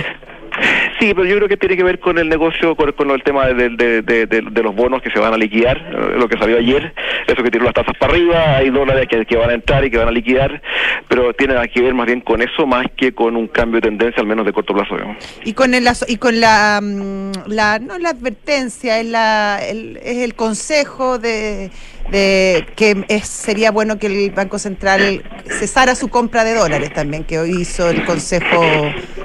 Sí, 1.00 1.12
pero 1.14 1.24
yo 1.24 1.36
creo 1.36 1.48
que 1.48 1.56
tiene 1.56 1.76
que 1.76 1.82
ver 1.82 1.98
con 1.98 2.18
el 2.18 2.28
negocio, 2.28 2.76
con, 2.76 2.92
con 2.92 3.10
el 3.10 3.22
tema 3.22 3.46
de, 3.46 3.70
de- 3.70 4.02
de- 4.26 4.62
los 4.62 4.74
bonos 4.74 5.00
que 5.00 5.10
se 5.10 5.18
van 5.18 5.32
a 5.32 5.38
liquidar, 5.38 5.78
eh, 5.78 6.18
lo 6.18 6.28
que 6.28 6.36
salió 6.36 6.58
ayer, 6.58 6.92
eso 7.26 7.42
que 7.42 7.50
tiró 7.50 7.64
las 7.64 7.72
tasas 7.72 7.94
para 7.98 8.12
arriba, 8.12 8.56
hay 8.56 8.68
dólares 8.68 9.08
que, 9.08 9.36
van 9.36 9.48
a 9.50 9.54
entrar 9.54 9.82
y 9.84 9.90
que 9.90 9.96
van 9.96 10.08
a 10.08 10.12
liquidar, 10.12 10.60
pero 11.08 11.32
tiene 11.32 11.54
que 11.72 11.80
ver 11.80 11.94
más 11.94 12.06
bien 12.06 12.20
con 12.20 12.42
eso 12.42 12.66
más 12.66 12.86
que 12.96 13.12
con 13.14 13.34
un 13.36 13.48
cambio 13.48 13.80
de 13.80 13.88
tendencia, 13.88 14.20
al 14.20 14.26
menos 14.26 14.44
de 14.44 14.52
corto 14.52 14.74
plazo. 14.74 14.94
digamos. 14.94 15.16
Y 15.44 15.54
con 15.54 15.72
el 15.74 15.88
y 16.08 16.16
con 16.18 16.38
la, 16.38 16.80
mm, 16.82 17.32
la 17.48 17.78
no 17.78 17.98
la 17.98 18.10
advertencia, 18.10 19.00
es 19.00 19.06
la 19.06 19.58
el, 19.66 19.96
es 20.02 20.18
el 20.18 20.34
consejo 20.34 21.18
de, 21.18 21.70
de 22.10 22.66
que 22.76 23.04
es, 23.08 23.26
sería 23.26 23.70
bueno 23.70 23.98
que 23.98 24.06
el 24.06 24.30
Banco 24.30 24.58
Central 24.58 25.22
cesara 25.48 25.94
su 25.94 26.08
compra 26.08 26.44
de 26.44 26.54
dólares 26.54 26.92
también, 26.92 27.24
que 27.24 27.38
hoy 27.38 27.60
hizo 27.60 27.88
el 27.88 28.04
consejo 28.04 28.60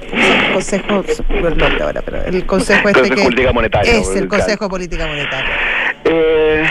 ¿cómo 0.10 0.62
se 0.62 0.78
llama? 0.80 1.04
consejo 1.04 1.48
el 1.48 1.58
nombre 1.58 1.84
ahora, 1.84 2.02
pero 2.02 2.24
el 2.24 2.46
consejo 2.46 2.90
este 2.90 3.02
Consejo 3.02 3.04
de 3.04 3.16
que 3.16 3.24
Política 3.24 3.54
Monetaria, 3.54 3.94
es 3.94 4.10
el 4.16 4.28
Consejo 4.28 4.66
de 4.66 4.70
Política 4.70 5.08
Monetaria. 5.08 5.85
Eh, 6.08 6.64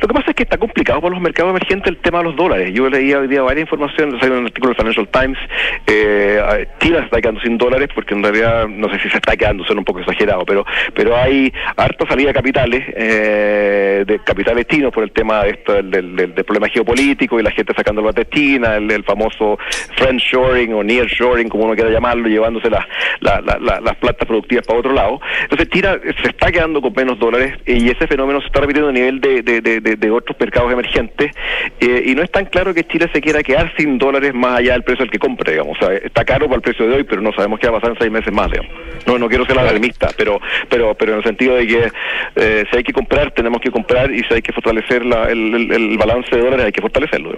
lo 0.00 0.06
que 0.08 0.14
pasa 0.14 0.30
es 0.30 0.36
que 0.36 0.42
está 0.42 0.58
complicado 0.58 1.00
para 1.00 1.14
los 1.14 1.22
mercados 1.22 1.50
emergentes 1.50 1.88
el 1.88 1.96
tema 1.98 2.18
de 2.18 2.24
los 2.24 2.36
dólares. 2.36 2.70
Yo 2.74 2.88
leía 2.90 3.18
hoy 3.18 3.26
día 3.26 3.40
varias 3.42 3.62
informaciones, 3.64 4.20
salió 4.20 4.38
un 4.38 4.44
artículo 4.44 4.74
del 4.74 4.76
Financial 4.76 5.08
Times, 5.08 5.38
eh, 5.86 6.68
China 6.78 6.98
se 6.98 7.04
está 7.06 7.20
quedando 7.20 7.40
sin 7.40 7.56
dólares 7.56 7.88
porque 7.94 8.14
en 8.14 8.22
realidad, 8.22 8.68
no 8.68 8.88
sé 8.90 8.98
si 9.00 9.08
se 9.08 9.16
está 9.16 9.36
quedando, 9.36 9.64
suena 9.64 9.80
un 9.80 9.84
poco 9.86 10.00
exagerado, 10.00 10.44
pero 10.44 10.64
pero 10.94 11.16
hay 11.16 11.52
harta 11.76 12.06
salida 12.06 12.28
de 12.28 12.34
capitales, 12.34 12.84
eh, 12.94 14.04
de 14.06 14.18
capitales 14.20 14.66
chinos 14.66 14.92
por 14.92 15.02
el 15.04 15.12
tema 15.12 15.42
de 15.44 15.50
esto, 15.50 15.72
del, 15.74 15.90
del- 15.90 16.34
problema 16.44 16.68
geopolítico 16.68 17.38
y 17.38 17.42
la 17.42 17.50
gente 17.50 17.72
sacando 17.74 18.06
el 18.06 18.14
de 18.14 18.28
China, 18.28 18.76
el, 18.76 18.90
el 18.90 19.04
famoso 19.04 19.58
friendshoring 19.96 20.72
o 20.74 20.82
nearshoring, 20.82 21.48
como 21.48 21.64
uno 21.64 21.74
quiera 21.74 21.90
llamarlo, 21.90 22.28
llevándose 22.28 22.70
la- 22.70 22.86
la- 23.20 23.40
la- 23.40 23.80
las 23.80 23.96
plantas 23.96 24.26
productivas 24.26 24.66
para 24.66 24.78
otro 24.78 24.92
lado. 24.92 25.20
Entonces 25.42 25.68
China 25.70 25.98
se 26.22 26.28
está 26.28 26.50
quedando 26.52 26.80
con 26.80 26.92
menos 26.94 27.18
dólares 27.18 27.54
y 27.66 27.90
ese 27.90 28.06
fenómeno 28.06 28.40
se 28.40 28.46
está 28.46 28.57
repitiendo 28.60 28.90
a 28.90 28.92
nivel 28.92 29.20
de, 29.20 29.42
de, 29.42 29.60
de- 29.60 29.80
de, 29.80 30.10
otros 30.10 30.36
mercados 30.38 30.72
emergentes 30.72 31.32
eh, 31.80 32.02
y 32.06 32.14
no 32.14 32.22
es 32.22 32.30
tan 32.30 32.46
claro 32.46 32.72
que 32.74 32.84
Chile 32.84 33.08
se 33.12 33.20
quiera 33.20 33.42
quedar 33.42 33.72
sin 33.76 33.98
dólares 33.98 34.32
más 34.34 34.58
allá 34.58 34.72
del 34.72 34.82
precio 34.82 35.04
al 35.04 35.10
que 35.10 35.18
compre, 35.18 35.52
digamos. 35.52 35.76
O 35.80 35.86
sea, 35.86 35.94
está 35.96 36.24
caro 36.24 36.46
para 36.46 36.56
el 36.56 36.62
precio 36.62 36.88
de 36.88 36.96
hoy, 36.96 37.04
pero 37.04 37.20
no 37.20 37.32
sabemos 37.32 37.60
qué 37.60 37.68
va 37.68 37.78
a 37.78 37.80
pasar 37.80 37.94
en 37.94 37.98
seis 37.98 38.10
meses 38.10 38.32
más, 38.32 38.50
digamos. 38.50 38.72
No, 39.06 39.18
no 39.18 39.28
quiero 39.28 39.44
ser 39.46 39.58
alarmista, 39.58 40.10
pero, 40.16 40.40
pero, 40.68 40.94
pero 40.94 41.12
en 41.12 41.18
el 41.18 41.24
sentido 41.24 41.56
de 41.56 41.66
que 41.66 41.92
eh, 42.36 42.64
si 42.70 42.76
hay 42.76 42.82
que 42.82 42.92
comprar, 42.92 43.32
tenemos 43.32 43.60
que 43.60 43.70
comprar 43.70 44.10
y 44.12 44.22
si 44.24 44.34
hay 44.34 44.42
que 44.42 44.52
fortalecer 44.52 45.02
el, 45.02 45.96
balance 45.98 46.34
de 46.34 46.42
dólares, 46.42 46.66
hay 46.66 46.72
que 46.72 46.80
fortalecerlo. 46.80 47.32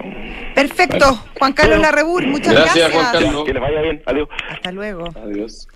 Perfecto. 0.55 1.23
Juan 1.39 1.53
Carlos 1.53 1.79
Larrebur, 1.79 2.25
muchas 2.25 2.53
gracias. 2.53 2.91
Juan 2.91 3.05
Carlos. 3.11 3.45
Que 3.45 3.53
les 3.53 3.61
vaya 3.61 3.81
bien. 3.81 4.01
Adiós. 4.05 4.29
Hasta 4.49 4.71
luego. 4.71 5.09
Adiós. 5.15 5.67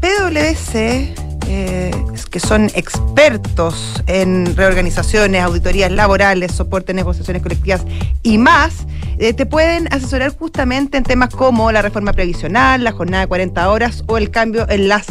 PwC, 0.00 1.14
eh, 1.52 1.90
que 2.30 2.38
son 2.38 2.66
expertos 2.76 4.04
en 4.06 4.54
reorganizaciones, 4.54 5.42
auditorías 5.42 5.90
laborales, 5.90 6.52
soporte, 6.52 6.94
negociaciones 6.94 7.42
colectivas 7.42 7.84
y 8.22 8.38
más, 8.38 8.86
eh, 9.18 9.32
te 9.32 9.46
pueden 9.46 9.92
asesorar 9.92 10.32
justamente 10.36 10.96
en 10.96 11.02
temas 11.02 11.30
como 11.30 11.72
la 11.72 11.82
reforma 11.82 12.12
previsional, 12.12 12.84
la 12.84 12.92
jornada 12.92 13.24
de 13.24 13.28
40 13.28 13.68
horas 13.68 14.04
o 14.06 14.16
el 14.16 14.30
cambio 14.30 14.64
en 14.68 14.86
las 14.86 15.06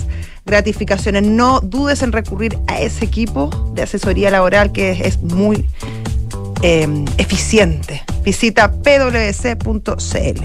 gratificaciones. 0.45 1.23
No 1.23 1.59
dudes 1.59 2.03
en 2.03 2.13
recurrir 2.13 2.57
a 2.67 2.79
ese 2.79 3.03
equipo 3.03 3.49
de 3.75 3.81
asesoría 3.81 4.31
laboral 4.31 4.71
que 4.71 4.91
es 4.91 5.21
muy 5.21 5.67
em, 6.61 7.03
eficiente. 7.17 8.01
Visita 8.23 8.71
pwc.cl. 8.71 10.43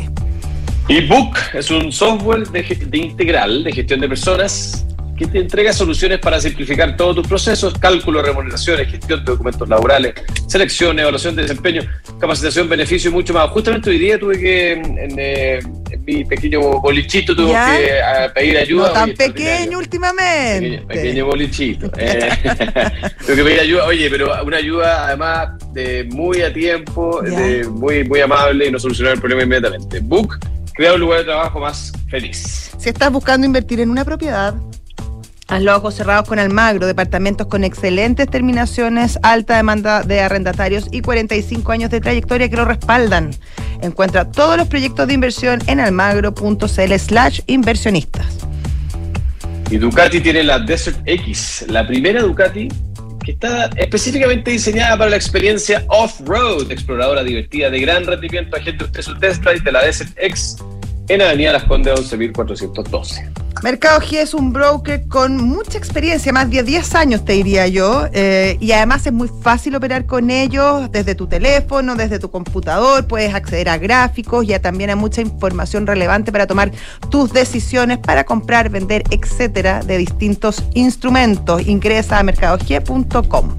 ebook 0.89 1.37
es 1.53 1.71
un 1.71 1.93
software 1.93 2.49
de, 2.49 2.99
integral 2.99 3.63
de 3.63 3.73
gestión 3.73 4.01
de 4.01 4.09
personas 4.09 4.85
que 5.17 5.27
te 5.27 5.39
entrega 5.39 5.73
soluciones 5.73 6.19
para 6.19 6.41
simplificar 6.41 6.97
todos 6.97 7.17
tus 7.17 7.27
procesos, 7.27 7.75
cálculo, 7.79 8.23
remuneraciones, 8.23 8.89
gestión 8.89 9.25
de 9.25 9.33
documentos 9.33 9.69
laborales, 9.69 10.15
selección, 10.49 10.99
evaluación 10.99 11.37
de 11.37 11.43
desempeño, 11.43 11.83
capacitación, 12.21 12.69
beneficio 12.69 13.11
y 13.11 13.15
mucho 13.15 13.33
más. 13.33 13.49
Justamente 13.51 13.91
hoy 13.91 13.99
día 13.99 14.19
tuve 14.19 14.39
que, 14.39 14.73
en, 14.73 15.15
eh, 15.19 15.61
mi 16.07 16.25
pequeño 16.25 16.61
bolichito, 16.81 17.35
tuve 17.35 17.53
que 17.53 18.31
pedir 18.35 18.59
ayuda. 18.59 18.89
No 18.89 18.93
tan 18.93 19.15
pequeño 19.15 19.79
últimamente. 19.79 20.83
Pequeño, 20.87 21.27
bolichito. 21.27 21.91
Eh, 21.97 22.31
tuve 23.27 23.37
que 23.37 23.45
pedir 23.45 23.61
ayuda, 23.61 23.85
oye, 23.87 24.11
pero 24.11 24.45
una 24.45 24.57
ayuda 24.57 25.07
además 25.07 25.51
de 25.73 26.05
muy 26.05 26.43
a 26.43 26.53
tiempo, 26.53 27.23
de 27.23 27.65
muy, 27.69 28.05
muy 28.05 28.21
amable 28.21 28.67
y 28.67 28.71
no 28.71 28.79
solucionar 28.79 29.15
el 29.15 29.21
problema 29.21 29.45
inmediatamente. 29.45 30.01
Book 30.01 30.39
crea 30.75 30.95
un 30.95 31.01
lugar 31.01 31.21
de 31.21 31.25
trabajo 31.27 31.61
más 31.61 31.93
feliz. 32.09 32.73
Si 32.77 32.89
estás 32.89 33.11
buscando 33.11 33.47
invertir 33.47 33.81
en 33.81 33.91
una 33.91 34.05
propiedad, 34.05 34.55
Hazlo 35.47 35.77
ojos 35.77 35.95
cerrados 35.95 36.27
con 36.27 36.39
Almagro, 36.39 36.87
departamentos 36.87 37.47
con 37.49 37.65
excelentes 37.65 38.29
terminaciones, 38.29 39.19
alta 39.23 39.57
demanda 39.57 40.03
de 40.03 40.21
arrendatarios 40.21 40.87
y 40.91 41.03
45 41.03 41.71
años 41.71 41.91
de 41.91 42.01
trayectoria 42.01 42.49
que 42.49 42.57
lo 42.57 42.65
respaldan. 42.65 43.31
Encuentra 43.83 44.31
todos 44.31 44.57
los 44.57 44.69
proyectos 44.69 45.07
de 45.07 45.15
inversión 45.15 45.61
en 45.67 45.81
almagro.cl 45.81 46.95
slash 46.99 47.41
inversionistas. 47.47 48.39
Y 49.71 49.77
Ducati 49.77 50.21
tiene 50.21 50.45
la 50.45 50.59
Desert 50.59 50.99
X, 51.05 51.67
la 51.69 51.87
primera 51.87 52.23
Ducati 52.23 52.69
que 53.25 53.33
está 53.33 53.71
específicamente 53.77 54.51
diseñada 54.51 54.99
para 54.99 55.11
la 55.11 55.17
experiencia 55.17 55.85
off-road, 55.89 56.71
exploradora 56.71 57.25
divertida 57.25 57.71
de 57.71 57.81
gran 57.81 58.05
rendimiento. 58.05 58.55
Agente 58.57 58.85
usted 58.85 59.01
su 59.01 59.19
test 59.19 59.43
drive 59.43 59.61
de 59.61 59.73
la 59.73 59.83
Desert 59.83 60.11
X 60.17 60.59
en 61.09 61.23
Avenida 61.23 61.53
Las 61.53 61.65
Condes 61.65 62.01
11412. 62.01 63.31
Mercado 63.63 64.01
G 64.01 64.19
es 64.19 64.35
un 64.35 64.53
broker 64.53 65.09
con 65.09 65.39
mucha 65.39 65.79
experiencia, 65.79 66.33
más 66.33 66.51
de 66.51 66.63
10 66.63 66.95
años 66.97 67.25
te 67.25 67.33
diría 67.33 67.67
yo, 67.67 68.07
eh, 68.13 68.59
y 68.61 68.73
además 68.73 69.07
es 69.07 69.13
muy 69.13 69.31
fácil 69.43 69.75
operar 69.75 70.05
con 70.05 70.29
ellos 70.29 70.91
desde 70.93 71.15
tu 71.15 71.27
teléfono, 71.27 71.95
desde 71.95 72.19
tu 72.19 72.31
computador, 72.31 73.07
puedes 73.07 73.33
acceder 73.33 73.71
a 73.71 73.79
gráficos 73.79 74.45
y 74.47 74.59
también 74.59 74.91
a 74.91 74.97
mucha 74.97 75.23
información 75.23 75.87
relevante 75.87 76.31
para 76.31 76.47
tomar 76.47 76.73
tus 77.11 77.33
decisiones 77.33 77.99
para 77.99 78.25
comprar, 78.25 78.69
vender, 78.69 79.05
etcétera, 79.11 79.83
de 79.83 79.97
distintos 79.97 80.63
instrumentos. 80.75 81.67
Ingresa 81.67 82.19
a 82.19 82.23
mercadog.com. 82.23 83.57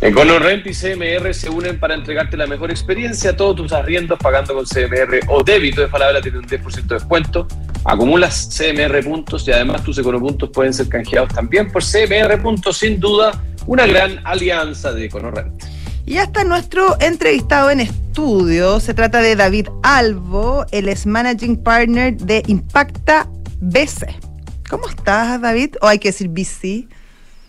EconoRent 0.00 0.66
y 0.66 0.72
CMR 0.72 1.34
se 1.34 1.50
unen 1.50 1.78
para 1.80 1.94
entregarte 1.94 2.36
la 2.36 2.46
mejor 2.46 2.70
experiencia. 2.70 3.36
Todos 3.36 3.56
tus 3.56 3.72
arriendos 3.72 4.18
pagando 4.18 4.54
con 4.54 4.64
CMR 4.64 5.20
o 5.28 5.42
débito 5.42 5.80
de 5.80 5.88
palabra 5.88 6.20
tienen 6.20 6.40
un 6.40 6.46
10% 6.46 6.86
de 6.86 6.94
descuento. 6.94 7.48
Acumulas 7.84 8.48
CMR 8.56 9.02
puntos 9.02 9.46
y 9.48 9.52
además 9.52 9.82
tus 9.82 9.98
econopuntos 9.98 10.50
pueden 10.50 10.72
ser 10.72 10.88
canjeados 10.88 11.34
también 11.34 11.70
por 11.70 11.82
CMR 11.82 12.40
puntos. 12.40 12.78
Sin 12.78 13.00
duda, 13.00 13.42
una 13.66 13.86
gran 13.86 14.20
alianza 14.24 14.92
de 14.92 15.06
EconoRent. 15.06 15.64
Y 16.06 16.16
hasta 16.16 16.42
nuestro 16.44 16.96
entrevistado 17.00 17.70
en 17.70 17.80
estudio. 17.80 18.80
Se 18.80 18.94
trata 18.94 19.20
de 19.20 19.36
David 19.36 19.68
Albo, 19.82 20.64
el 20.70 20.88
es 20.88 21.06
Managing 21.06 21.62
Partner 21.62 22.16
de 22.16 22.42
Impacta 22.46 23.28
BC. 23.60 24.16
¿Cómo 24.70 24.88
estás, 24.88 25.40
David? 25.40 25.76
¿O 25.82 25.86
hay 25.86 25.98
que 25.98 26.08
decir 26.08 26.28
BC? 26.28 26.88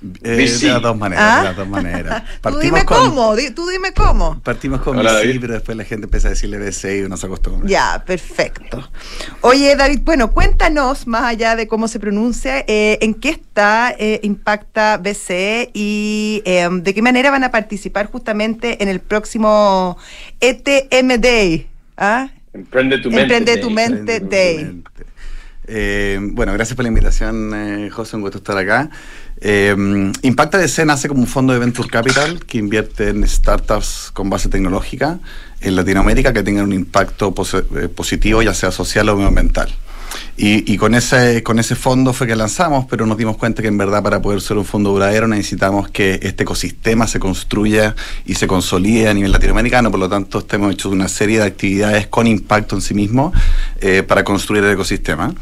Eh, 0.01 0.47
de 0.61 0.67
las 0.69 0.81
dos 0.81 0.97
maneras, 0.97 1.39
de 1.39 1.43
las 1.43 1.57
dos 1.57 1.67
maneras. 1.67 2.23
tú 2.41 2.57
dime 2.59 2.85
cómo, 2.85 3.35
tú 3.53 3.67
dime 3.67 3.91
cómo. 3.91 4.39
Partimos 4.41 4.81
con 4.81 4.95
BC, 4.95 5.39
pero 5.41 5.53
después 5.53 5.77
la 5.77 5.83
gente 5.83 6.05
empieza 6.05 6.27
a 6.27 6.31
decirle 6.31 6.57
BC 6.57 6.99
y 6.99 7.01
uno 7.01 7.17
se 7.17 7.25
acostumbra. 7.25 7.67
Ya, 7.69 8.01
perfecto. 8.05 8.89
Oye, 9.41 9.75
David, 9.75 9.99
bueno, 10.03 10.31
cuéntanos, 10.31 11.05
más 11.05 11.23
allá 11.23 11.57
de 11.57 11.67
cómo 11.67 11.89
se 11.89 11.99
pronuncia, 11.99 12.63
eh, 12.67 12.97
en 13.01 13.13
qué 13.13 13.29
está 13.29 13.93
eh, 13.99 14.21
Impacta 14.23 14.97
BC 14.97 15.71
y 15.73 16.43
em, 16.45 16.81
de 16.81 16.93
qué 16.93 17.01
manera 17.01 17.29
van 17.29 17.43
a 17.43 17.51
participar 17.51 18.05
justamente 18.09 18.81
en 18.81 18.87
el 18.87 19.01
próximo 19.01 19.97
ETM 20.39 21.19
Day. 21.19 21.67
¿ah? 21.97 22.29
Emprende 22.53 22.99
tu 22.99 23.09
mente. 23.09 23.35
Emprende 23.35 23.57
tu 23.57 23.69
mente, 23.69 24.19
Day. 24.21 24.81
bueno, 26.31 26.53
gracias 26.53 26.77
por 26.77 26.83
la 26.83 26.89
invitación, 26.89 27.89
José, 27.91 28.15
un 28.15 28.21
gusto 28.21 28.37
estar 28.37 28.57
acá. 28.57 28.89
Eh, 29.41 29.73
Impacta 30.21 30.57
DC 30.57 30.85
nace 30.85 31.07
como 31.07 31.21
un 31.21 31.27
fondo 31.27 31.53
de 31.53 31.59
Venture 31.59 31.89
Capital 31.89 32.45
que 32.45 32.57
invierte 32.57 33.09
en 33.09 33.25
startups 33.27 34.11
con 34.13 34.29
base 34.29 34.49
tecnológica 34.49 35.19
en 35.61 35.75
Latinoamérica 35.75 36.33
que 36.33 36.43
tengan 36.43 36.65
un 36.65 36.73
impacto 36.73 37.33
eh, 37.75 37.87
positivo, 37.87 38.41
ya 38.41 38.53
sea 38.53 38.71
social 38.71 39.07
o 39.09 39.15
medioambiental. 39.15 39.69
Y, 40.41 40.77
con, 40.77 40.95
ese, 40.95 41.43
con 41.43 41.59
ese 41.59 41.75
fondo 41.75 42.13
fue 42.13 42.25
que 42.25 42.35
lanzamos, 42.35 42.85
pero 42.89 43.05
nos 43.05 43.17
dimos 43.17 43.35
cuenta 43.35 43.61
que 43.61 43.67
en 43.67 43.77
verdad 43.77 44.01
para 44.01 44.21
poder 44.21 44.39
ser 44.39 44.57
un 44.57 44.63
fondo 44.63 44.91
duradero 44.91 45.27
necesitamos 45.27 45.89
que 45.89 46.17
este 46.23 46.43
ecosistema 46.43 47.07
se 47.07 47.19
construya 47.19 47.93
y 48.25 48.35
se 48.35 48.47
consolide 48.47 49.09
a 49.09 49.13
nivel 49.13 49.33
latinoamericano. 49.33 49.91
Por 49.91 49.99
lo 49.99 50.07
tanto, 50.07 50.45
hemos 50.49 50.73
hecho 50.73 50.89
una 50.89 51.09
serie 51.09 51.39
de 51.39 51.45
actividades 51.45 52.07
con 52.07 52.25
impacto 52.25 52.75
en 52.75 52.81
sí 52.81 52.93
mismo 52.93 53.33
eh, 53.81 54.01
para 54.03 54.23
construir 54.23 54.63
el 54.63 54.71
ecosistema. 54.71 55.33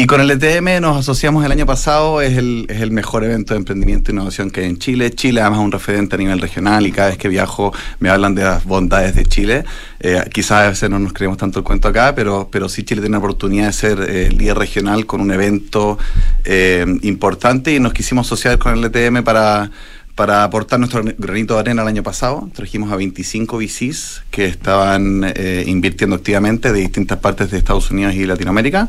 Y 0.00 0.06
con 0.06 0.20
el 0.20 0.30
ETM 0.30 0.80
nos 0.80 0.96
asociamos 0.96 1.44
el 1.44 1.50
año 1.50 1.66
pasado, 1.66 2.22
es 2.22 2.38
el, 2.38 2.66
es 2.68 2.82
el 2.82 2.92
mejor 2.92 3.24
evento 3.24 3.54
de 3.54 3.58
emprendimiento 3.58 4.12
e 4.12 4.14
innovación 4.14 4.48
que 4.48 4.60
hay 4.60 4.68
en 4.68 4.78
Chile. 4.78 5.10
Chile 5.10 5.40
además 5.40 5.58
es 5.58 5.64
un 5.64 5.72
referente 5.72 6.14
a 6.14 6.18
nivel 6.18 6.40
regional 6.40 6.86
y 6.86 6.92
cada 6.92 7.08
vez 7.08 7.18
que 7.18 7.26
viajo 7.26 7.72
me 7.98 8.08
hablan 8.08 8.36
de 8.36 8.44
las 8.44 8.64
bondades 8.64 9.16
de 9.16 9.26
Chile. 9.26 9.64
Eh, 9.98 10.22
quizás 10.32 10.66
a 10.66 10.68
veces 10.68 10.88
no 10.88 11.00
nos 11.00 11.12
creemos 11.12 11.36
tanto 11.36 11.58
el 11.58 11.64
cuento 11.64 11.88
acá, 11.88 12.14
pero, 12.14 12.48
pero 12.48 12.68
sí 12.68 12.84
Chile 12.84 13.00
tiene 13.00 13.14
la 13.14 13.18
oportunidad 13.18 13.66
de 13.66 13.72
ser 13.72 14.00
eh, 14.08 14.30
líder 14.30 14.56
regional 14.56 15.04
con 15.04 15.20
un 15.20 15.32
evento 15.32 15.98
eh, 16.44 16.86
importante 17.02 17.74
y 17.74 17.80
nos 17.80 17.92
quisimos 17.92 18.28
asociar 18.28 18.56
con 18.58 18.78
el 18.78 18.84
ETM 18.84 19.24
para 19.24 19.68
para 20.18 20.42
aportar 20.42 20.80
nuestro 20.80 21.00
granito 21.16 21.54
de 21.54 21.60
arena 21.60 21.82
el 21.82 21.88
año 21.88 22.02
pasado. 22.02 22.50
Trajimos 22.52 22.90
a 22.90 22.96
25 22.96 23.56
VCs 23.56 24.24
que 24.32 24.46
estaban 24.46 25.22
eh, 25.24 25.62
invirtiendo 25.64 26.16
activamente 26.16 26.72
de 26.72 26.80
distintas 26.80 27.18
partes 27.18 27.52
de 27.52 27.58
Estados 27.58 27.92
Unidos 27.92 28.16
y 28.16 28.26
Latinoamérica. 28.26 28.88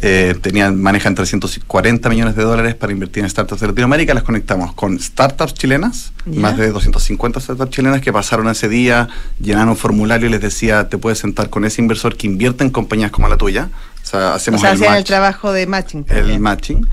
Eh, 0.00 0.36
tenían, 0.40 0.80
manejan 0.80 1.16
340 1.16 2.08
millones 2.08 2.36
de 2.36 2.44
dólares 2.44 2.76
para 2.76 2.92
invertir 2.92 3.24
en 3.24 3.28
startups 3.28 3.60
de 3.60 3.66
Latinoamérica. 3.66 4.14
Las 4.14 4.22
conectamos 4.22 4.72
con 4.72 5.00
startups 5.00 5.54
chilenas, 5.54 6.12
más 6.26 6.56
de 6.56 6.70
250 6.70 7.40
startups 7.40 7.70
chilenas 7.72 8.00
que 8.00 8.12
pasaron 8.12 8.46
ese 8.48 8.68
día, 8.68 9.08
llenaron 9.40 9.70
un 9.70 9.76
formulario 9.76 10.28
y 10.28 10.30
les 10.30 10.40
decía, 10.40 10.88
te 10.88 10.96
puedes 10.96 11.18
sentar 11.18 11.50
con 11.50 11.64
ese 11.64 11.82
inversor 11.82 12.16
que 12.16 12.28
invierte 12.28 12.62
en 12.62 12.70
compañías 12.70 13.10
como 13.10 13.26
la 13.26 13.36
tuya. 13.36 13.68
O 14.04 14.06
sea, 14.06 14.34
hacemos 14.34 14.62
el, 14.62 14.80
el 14.80 15.02
trabajo 15.02 15.50
de 15.50 15.66
matching. 15.66 16.06
El 16.08 16.38
matching 16.38 16.86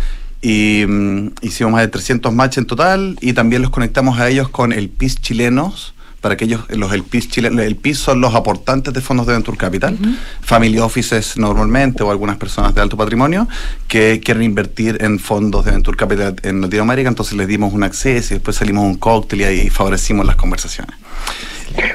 y 0.46 0.86
mm, 0.86 1.32
hicimos 1.42 1.74
más 1.74 1.82
de 1.82 1.88
300 1.88 2.32
matches 2.32 2.60
en 2.60 2.66
total 2.68 3.18
y 3.20 3.34
también 3.34 3.64
los 3.64 3.72
conectamos 3.72 4.20
a 4.20 4.30
ellos 4.30 4.48
con 4.48 4.74
el 4.74 4.90
PIS 4.90 5.20
chilenos 5.20 5.96
para 6.22 6.38
que 6.38 6.46
ellos, 6.46 6.62
los 6.70 6.94
el 6.94 7.04
PIS 7.04 7.30
chilenos, 7.30 7.66
el 7.66 7.76
PIS 7.76 7.98
son 7.98 8.22
los 8.22 8.36
aportantes 8.36 8.94
de 8.94 9.02
fondos 9.02 9.26
de 9.26 9.34
Venture 9.34 9.58
Capital, 9.58 9.98
family 10.42 10.78
offices 10.78 11.38
normalmente 11.38 12.04
o 12.04 12.12
algunas 12.12 12.38
personas 12.38 12.76
de 12.76 12.82
alto 12.82 12.96
patrimonio, 12.96 13.48
que 13.88 14.22
quieren 14.24 14.44
invertir 14.44 14.98
en 15.02 15.20
fondos 15.20 15.66
de 15.66 15.72
Venture 15.72 15.98
Capital 15.98 16.36
en 16.44 16.62
Latinoamérica, 16.62 17.10
entonces 17.10 17.36
les 17.36 17.48
dimos 17.48 17.74
un 17.74 17.84
acceso 17.84 18.34
y 18.34 18.38
después 18.38 18.56
salimos 18.56 18.86
un 18.86 18.98
cóctel 18.98 19.42
y 19.42 19.44
ahí 19.46 19.70
favorecimos 19.70 20.26
las 20.26 20.36
conversaciones. 20.36 20.96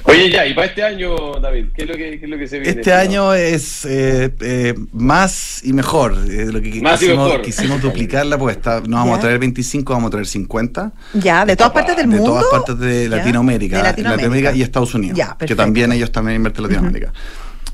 Oye, 0.05 0.31
ya, 0.31 0.47
y 0.47 0.55
para 0.55 0.67
este 0.67 0.83
año, 0.83 1.15
David, 1.41 1.67
¿qué 1.75 1.83
es 1.83 1.89
lo 1.89 1.95
que, 1.95 2.19
qué 2.19 2.25
es 2.25 2.31
lo 2.31 2.39
que 2.39 2.47
se 2.49 2.59
viene? 2.59 2.79
Este 2.81 2.93
año 2.93 3.33
es 3.35 3.85
eh, 3.85 4.31
eh, 4.41 4.75
más 4.93 5.63
y 5.65 5.73
mejor. 5.73 6.17
Eh, 6.29 6.47
lo 6.53 6.61
que 6.61 6.81
Más 6.81 7.01
y 7.01 7.07
quisimos, 7.07 7.27
mejor. 7.29 7.43
quisimos 7.43 7.81
duplicarla, 7.83 8.37
pues 8.39 8.57
está, 8.57 8.81
no 8.81 8.97
vamos 8.97 9.13
Ya. 9.13 9.17
a 9.17 9.21
traer 9.21 9.39
25, 9.39 9.93
vamos 9.93 10.09
a 10.09 10.11
traer 10.11 10.27
50. 10.27 10.93
Ya, 11.15 11.45
de 11.47 11.57
todas 11.57 11.73
partes 11.73 11.97
del 11.97 12.11
de 12.11 12.17
mundo. 12.17 12.33
todas 12.33 12.45
partes 12.51 12.79
de 12.79 13.09
Latinoamérica, 13.09 13.77
de 13.79 13.83
Latinoamérica. 14.03 14.53
y 14.55 14.63
Estados 14.63 14.95
Unidos, 14.95 15.17
Ya, 15.17 15.37
que 15.39 15.55
también 15.55 15.93
ellos 15.93 16.11
también 16.13 16.37
invierten 16.37 16.65
en 16.65 16.71
Latinoamérica. 16.71 17.13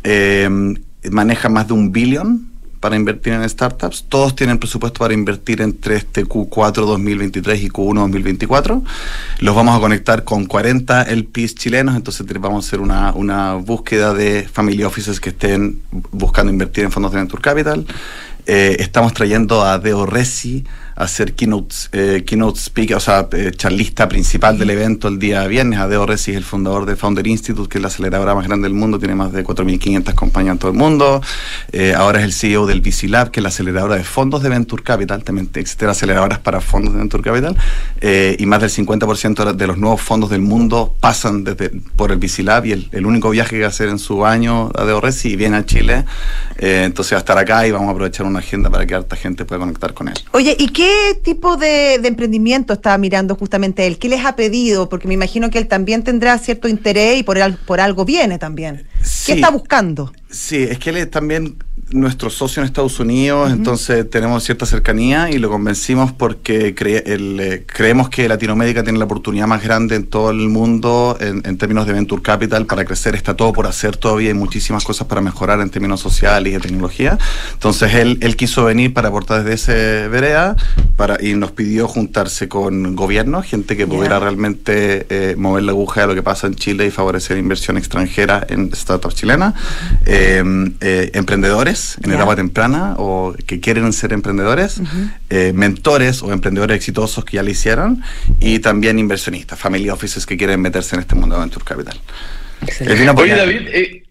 Eh, 0.05 0.49
manejan 1.11 1.53
más 1.53 1.67
de 1.69 1.73
un 1.75 1.93
billón 1.93 2.49
para 2.81 2.97
invertir 2.97 3.33
en 3.33 3.49
startups. 3.49 4.05
Todos 4.09 4.35
tienen 4.35 4.59
presupuesto 4.59 5.01
para 5.01 5.15
invertir 5.15 5.61
entre 5.61 5.97
este 5.97 6.25
Q4 6.27 6.87
2023 6.87 7.62
y 7.62 7.69
Q1 7.69 7.95
2024. 7.95 8.83
Los 9.41 9.55
vamos 9.55 9.77
a 9.77 9.81
conectar 9.81 10.25
con 10.25 10.47
40 10.47 11.03
LPs 11.03 11.55
chilenos, 11.55 11.97
entonces 11.97 12.27
vamos 12.41 12.65
a 12.65 12.69
hacer 12.69 12.81
una, 12.81 13.12
una 13.12 13.55
búsqueda 13.55 14.15
de 14.15 14.49
family 14.51 14.85
offices 14.85 15.21
que 15.21 15.31
estén 15.31 15.81
buscando 16.12 16.53
invertir 16.53 16.85
en 16.85 16.93
fondos 16.93 17.12
de 17.12 17.19
Venture 17.19 17.43
Capital. 17.43 17.87
Eh, 18.47 18.77
estamos 18.79 19.12
trayendo 19.12 19.65
a 19.65 19.79
Deo 19.79 20.07
Resi 20.07 20.65
a 20.97 21.05
hacer 21.05 21.35
keynote, 21.35 21.75
eh, 21.93 22.25
keynote 22.27 22.59
speaker, 22.59 22.97
o 22.97 23.01
sea, 23.01 23.29
eh, 23.33 23.53
charlista 23.55 24.09
principal 24.09 24.59
del 24.59 24.71
evento 24.71 25.09
el 25.09 25.19
día 25.19 25.47
viernes. 25.47 25.79
A 25.79 25.89
Deo 25.89 26.07
Resi 26.07 26.31
es 26.31 26.39
el 26.39 26.45
fundador 26.45 26.87
de 26.87 26.97
Founder 26.97 27.27
Institute, 27.27 27.69
que 27.69 27.79
es 27.79 27.83
la 27.83 27.89
aceleradora 27.89 28.35
más 28.35 28.47
grande 28.47 28.67
del 28.67 28.75
mundo, 28.75 28.99
tiene 28.99 29.15
más 29.15 29.33
de 29.33 29.45
4.500 29.45 30.15
compañías 30.15 30.53
en 30.55 30.59
todo 30.59 30.71
el 30.71 30.77
mundo. 30.77 31.21
Eh, 31.73 31.93
ahora 31.95 32.21
es 32.21 32.25
el 32.25 32.33
CEO 32.33 32.67
del 32.67 32.81
VC 32.81 33.09
Lab, 33.09 33.31
que 33.31 33.41
es 33.41 33.43
la 33.43 33.51
aceleradora 33.51 33.97
de 33.97 34.05
fondos 34.05 34.43
de 34.43 34.49
Venture 34.49 34.83
Capital. 34.83 35.23
También 35.23 35.51
existen 35.55 35.91
aceleradoras 35.91 36.39
para 36.39 36.61
fondos 36.63 36.95
de 36.95 37.01
Venture 37.01 37.23
Capital. 37.23 37.57
Eh, 38.01 38.37
y 38.39 38.47
más 38.47 38.61
del 38.63 38.71
50% 38.71 39.53
de 39.53 39.67
los 39.67 39.77
nuevos 39.77 40.01
fondos 40.01 40.31
del 40.31 40.41
mundo 40.41 40.95
pasan 40.99 41.45
desde, 41.45 41.71
por 41.97 42.11
el 42.11 42.19
VC 42.19 42.43
y 42.65 42.73
el, 42.73 43.07
único 43.07 43.31
viaje 43.31 43.57
que 43.57 43.61
va 43.61 43.67
a 43.67 43.71
hacer 43.71 43.89
en 43.89 43.99
su 43.99 44.25
año 44.25 44.71
a 44.75 44.85
Deo 44.85 45.01
Resi 45.01 45.31
y 45.31 45.37
viene 45.37 45.59
a 45.59 45.67
Chile. 45.67 46.05
Entonces 46.59 47.13
va 47.13 47.17
a 47.17 47.21
estar 47.21 47.39
acá 47.39 47.67
y 47.67 47.71
vamos 47.71 47.89
a 47.89 47.91
aprovechar 47.93 48.25
una 48.25 48.39
agenda 48.39 48.71
para 48.71 48.87
que 48.87 48.95
harta 48.95 49.17
gente 49.17 49.45
pueda 49.45 49.59
conectar 49.61 49.93
con 49.93 50.09
él. 50.09 50.15
Oye, 50.33 50.57
¿y 50.59 50.69
qué 50.69 50.86
tipo 51.22 51.57
de, 51.57 51.94
emprendimiento 51.94 52.72
estaba 52.72 52.99
mirando 52.99 53.35
justamente 53.35 53.87
él? 53.87 53.99
¿Qué 53.99 54.09
les 54.09 54.25
ha 54.25 54.37
pedido? 54.37 54.88
Porque 54.88 55.09
me 55.09 55.14
imagino 55.14 55.51
que 55.51 55.59
él 55.59 55.68
también 55.68 56.03
tendrá 56.03 56.38
cierto 56.38 56.68
interés 56.68 57.18
y 57.18 57.22
por, 57.22 57.38
por 57.66 57.81
algo 57.81 58.05
viene 58.05 58.38
también. 58.38 58.87
Sí. 59.07 59.27
¿Qué 59.27 59.33
está 59.38 59.51
buscando? 59.51 60.12
Sí, 60.29 60.57
es 60.64 60.79
que 60.79 60.90
él 60.90 60.97
es 60.97 61.11
también 61.11 61.57
nuestro 61.90 62.31
socio 62.31 62.61
en 62.61 62.66
Estados 62.66 62.99
Unidos, 62.99 63.53
entonces 63.53 64.11
tenemos 64.11 64.42
cierta 64.42 64.66
cercanía 64.66 65.31
y 65.31 65.38
lo 65.38 65.49
convencimos 65.49 66.11
porque 66.11 66.75
cre- 66.75 67.05
el, 67.07 67.38
eh, 67.38 67.64
creemos 67.64 68.09
que 68.11 68.29
Latinoamérica 68.29 68.83
tiene 68.83 68.99
la 68.99 69.05
oportunidad 69.05 69.47
más 69.47 69.62
grande 69.62 69.95
en 69.95 70.05
todo 70.09 70.33
el 70.33 70.49
mundo 70.49 71.16
en, 71.21 71.42
en 71.47 71.57
términos 71.59 71.87
de 71.87 71.92
Venture 71.92 72.21
Capital 72.23 72.66
para 72.66 72.85
crecer. 72.85 73.14
Está 73.14 73.35
todo 73.35 73.53
por 73.53 73.69
hacer 73.69 73.97
todavía, 73.97 74.31
hay 74.31 74.35
muchísimas 74.35 74.83
cosas 74.83 75.07
para 75.07 75.21
mejorar 75.21 75.61
en 75.61 75.71
términos 75.71 76.01
sociales 76.01 76.51
y 76.51 76.55
de 76.55 76.61
tecnología. 76.61 77.19
Entonces 77.53 77.95
él, 77.95 78.19
él 78.21 78.35
quiso 78.35 78.64
venir 78.64 78.92
para 78.92 79.09
aportar 79.09 79.45
desde 79.45 79.55
ese 79.55 80.09
vereda 80.09 80.57
para, 80.97 81.23
y 81.23 81.35
nos 81.35 81.53
pidió 81.53 81.87
juntarse 81.87 82.49
con 82.49 82.97
gobiernos, 82.97 83.47
gente 83.47 83.77
que 83.77 83.87
pudiera 83.87 84.19
realmente 84.19 85.07
eh, 85.09 85.37
mover 85.38 85.62
la 85.62 85.71
aguja 85.71 86.01
de 86.01 86.07
lo 86.09 86.14
que 86.16 86.23
pasa 86.25 86.49
en 86.49 86.57
Chile 86.57 86.85
y 86.87 86.90
favorecer 86.90 87.38
inversión 87.38 87.77
extranjera 87.77 88.45
en 88.49 88.71
startups 88.97 89.15
chilenas, 89.15 89.55
eh, 90.07 90.43
eh, 90.81 91.11
emprendedores 91.15 91.97
en 92.03 92.11
Ya. 92.11 92.17
etapa 92.17 92.37
temprana 92.37 92.95
o 92.99 93.35
que 93.47 93.61
quieren 93.61 93.93
ser 93.93 94.13
emprendedores, 94.13 94.81
eh, 95.31 95.53
mentores 95.55 96.23
o 96.23 96.33
emprendedores 96.33 96.77
exitosos 96.77 97.25
que 97.25 97.37
ya 97.37 97.43
lo 97.43 97.51
hicieron 97.51 98.03
y 98.41 98.59
también 98.61 98.99
inversionistas, 98.99 99.59
family 99.59 99.91
offices 99.91 100.25
que 100.27 100.37
quieren 100.37 100.61
meterse 100.61 100.95
en 100.97 101.01
este 101.03 101.15
mundo 101.15 101.37
de 101.37 101.41
Venture 101.43 101.65
Capital. 101.65 101.99
El 102.81 102.97
vino 102.97 103.13
Oye, 103.13 103.35
David, 103.35 103.61
eh, 103.69 104.03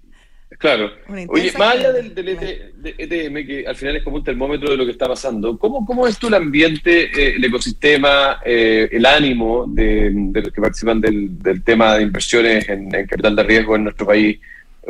claro. 0.60 0.91
Oye, 1.30 1.52
más 1.58 1.76
allá 1.76 1.91
del, 1.91 2.13
del 2.13 2.30
ET 2.30 2.39
de 2.78 2.95
ETM, 3.00 3.45
que 3.48 3.65
al 3.67 3.76
final 3.76 3.95
es 3.95 4.04
como 4.04 4.17
un 4.17 4.24
termómetro 4.24 4.69
de 4.69 4.78
lo 4.78 4.86
que 4.86 4.91
está 4.91 5.08
pasando, 5.08 5.58
¿cómo, 5.58 5.84
cómo 5.86 6.06
es 6.08 6.17
tú 6.19 6.28
el 6.28 6.36
ambiente, 6.36 7.06
eh, 7.06 7.36
el 7.38 7.43
ecosistema, 7.43 8.39
eh, 8.45 8.88
el 8.91 9.06
ánimo 9.06 9.65
de, 9.67 10.12
de 10.13 10.41
los 10.43 10.54
que 10.54 10.62
participan 10.62 11.02
del, 11.02 11.41
del 11.41 11.63
tema 11.63 11.95
de 11.95 12.04
inversiones 12.04 12.69
en, 12.69 12.93
en 12.93 13.08
capital 13.08 13.36
de 13.36 13.43
riesgo 13.43 13.76
en 13.76 13.84
nuestro 13.86 14.06
país 14.06 14.39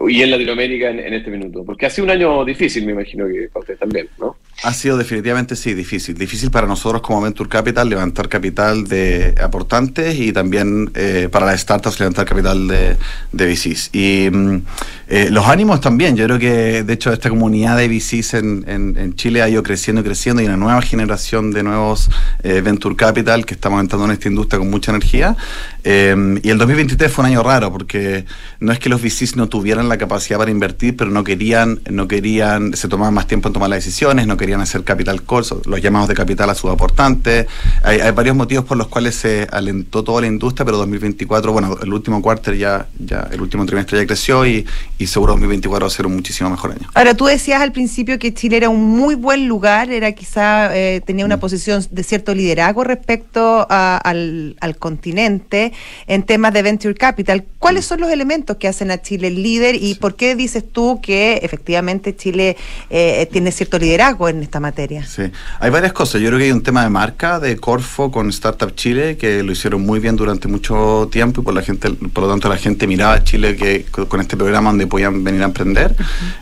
y 0.08 0.22
en 0.22 0.32
Latinoamérica 0.32 0.90
en, 0.90 1.14
este 1.14 1.32
minuto? 1.32 1.64
Porque 1.64 1.86
ha 1.86 1.90
sido 1.90 2.06
un 2.06 2.12
año 2.12 2.44
difícil, 2.44 2.86
me 2.86 2.92
imagino 2.92 3.28
que 3.28 3.50
para 3.52 3.62
ustedes 3.62 3.80
también, 3.80 4.10
¿no? 4.20 4.36
Ha 4.64 4.74
sido 4.74 4.98
definitivamente 4.98 5.56
sí, 5.56 5.74
difícil. 5.74 6.18
Difícil 6.18 6.52
para 6.52 6.68
nosotros 6.68 7.02
como 7.02 7.22
Venture 7.22 7.50
Capital 7.50 7.90
levantar 7.90 8.30
capital 8.30 8.88
de 8.88 9.36
aportantes 9.42 10.20
y 10.20 10.32
también 10.34 10.92
eh, 10.96 11.30
para 11.32 11.46
las 11.46 11.62
startups 11.62 12.00
levantar 12.00 12.26
capital 12.26 12.68
de, 12.68 12.96
de 13.32 13.46
VCs. 13.46 13.90
Y 13.94 14.30
mm, 14.32 14.62
eh, 15.08 15.30
los 15.32 15.46
ánimos 15.48 15.82
también. 15.82 16.16
Yo 16.16 16.26
creo 16.26 16.40
que 16.40 16.84
de 16.84 16.94
hecho 16.94 17.12
esta 17.14 17.30
comunidad 17.30 17.78
de 17.78 17.88
VCs 17.88 18.34
en, 18.36 18.66
en- 18.68 18.98
en 18.98 19.16
Chile 19.16 19.42
ha 19.42 19.50
ido 19.50 19.62
creciendo 19.64 20.02
y 20.02 20.04
creciendo 20.04 20.42
y 20.42 20.46
una 20.46 20.58
nueva 20.58 20.82
generación 20.82 21.52
de 21.52 21.64
nuevos 21.64 22.10
eh, 22.44 22.62
Venture 22.62 22.96
Capital 22.96 23.46
que 23.46 23.54
estamos 23.54 23.80
entrando 23.82 24.06
en 24.06 24.12
esta 24.14 24.28
industria 24.28 24.60
con 24.60 24.70
mucha 24.70 24.92
energía. 24.92 25.36
Eh, 25.84 26.40
y 26.42 26.50
el 26.50 26.58
2023 26.58 27.12
fue 27.12 27.24
un 27.24 27.32
año 27.32 27.44
raro 27.44 27.72
porque 27.72 28.26
no 28.60 28.72
es 28.72 28.80
que 28.80 28.90
los 28.90 29.02
VCs 29.02 29.36
no 29.36 29.48
tuvieran 29.48 29.88
la 29.90 29.98
capacidad 29.98 30.40
para 30.40 30.50
invertir, 30.52 30.96
pero 30.98 31.12
no 31.12 31.24
querían, 31.24 31.80
no 31.90 32.08
querían, 32.08 32.74
se 32.76 32.88
tomaban 32.88 33.14
más 33.14 33.28
tiempo 33.28 33.50
en 33.50 33.54
tomar 33.54 33.70
las 33.70 33.86
decisiones, 33.86 34.26
no 34.28 34.38
querían 34.38 34.62
hacer 34.62 34.84
capital 34.84 35.22
calls, 35.24 35.54
los 35.66 35.82
llamados 35.82 36.08
de 36.08 36.16
capital 36.16 36.50
a 36.50 36.56
sus 36.56 36.72
aportantes. 36.72 37.46
Hay, 37.84 38.00
hay 38.00 38.12
varios 38.12 38.36
motivos 38.36 38.66
por 38.66 38.78
los 38.78 38.88
cuales 38.88 39.16
se 39.16 39.48
alentó 39.52 40.04
toda 40.04 40.22
la 40.22 40.28
industria, 40.28 40.66
pero 40.66 40.78
2024, 40.78 41.52
bueno, 41.52 41.78
el 41.82 41.94
último 41.94 42.22
quarter 42.22 42.56
ya, 42.58 42.88
ya 43.00 43.30
el 43.32 43.42
último 43.42 43.66
trimestre 43.66 44.00
ya 44.00 44.08
creció 44.08 44.46
y, 44.46 44.66
y 44.98 45.08
seguro 45.08 45.34
2024 45.34 45.86
va 45.86 45.88
a 45.88 45.90
ser 45.90 46.06
un 46.06 46.16
muchísimo 46.16 46.50
mejor 46.50 46.72
año. 46.72 46.88
Ahora, 46.94 47.14
tú 47.16 47.26
decías 47.26 47.62
al 47.62 47.72
principio 47.72 48.18
que 48.20 48.34
Chile 48.34 48.58
era 48.58 48.70
un 48.70 48.84
muy 48.84 49.16
buen 49.16 49.48
lugar, 49.48 49.90
era 49.92 50.12
quizá, 50.14 50.76
eh, 50.76 51.02
tenía 51.06 51.26
Mm. 51.26 51.28
una 51.28 51.40
posición 51.40 51.86
de 51.92 52.04
cierto 52.04 52.34
liderazgo 52.34 52.84
respecto 52.84 53.68
a- 53.70 53.98
al, 53.98 54.56
al 54.62 54.78
continente 54.78 55.74
en 56.08 56.24
temas 56.24 56.54
de 56.54 56.62
venture 56.62 56.96
capital. 56.96 57.40
Mm. 57.42 57.46
¿Cuáles 57.60 57.86
son 57.86 58.00
los 58.02 58.10
elementos 58.10 58.58
que 58.58 58.68
hacen 58.68 58.92
a 58.92 59.02
Chile 59.02 59.30
líder 59.30 59.76
y 59.76 59.96
por 59.96 60.16
qué 60.16 60.36
dices 60.36 60.64
tú 60.72 61.00
que 61.02 61.40
efectivamente 61.44 62.16
Chile 62.16 62.56
eh, 62.90 63.28
tiene 63.32 63.52
cierto 63.52 63.78
liderazgo 63.80 64.30
en 64.30 64.42
esta 64.44 64.60
materia? 64.60 65.06
Sí, 65.06 65.24
hay 65.60 65.70
varias 65.72 65.94
cosas. 65.94 66.22
Yo 66.22 66.28
creo 66.28 66.40
que 66.40 66.46
hay 66.46 66.52
un 66.52 66.64
tema 66.64 66.84
de 66.84 66.90
marca 66.90 67.40
de 67.40 67.58
Corfo 67.58 68.12
con 68.12 68.30
Startup 68.30 68.74
Chile 68.76 69.18
que 69.18 69.44
lo 69.44 69.52
hicieron 69.52 69.82
muy 69.86 70.00
bien 70.00 70.16
durante 70.16 70.48
mucho 70.48 71.10
tiempo 71.12 71.42
y 71.42 71.44
por 71.44 71.54
la 71.54 71.62
gente, 71.62 71.90
por 71.92 72.24
lo 72.24 72.30
tanto 72.30 72.48
la 72.50 72.58
gente 72.58 72.88
miraba 72.88 73.14
a 73.16 73.24
Chile 73.24 73.56
que 73.56 73.86
con 73.92 74.06
con 74.06 74.22
este 74.22 74.38
programa 74.38 74.70
donde 74.70 74.85
podían 74.88 75.24
venir 75.24 75.42
a 75.42 75.46
emprender. 75.46 75.96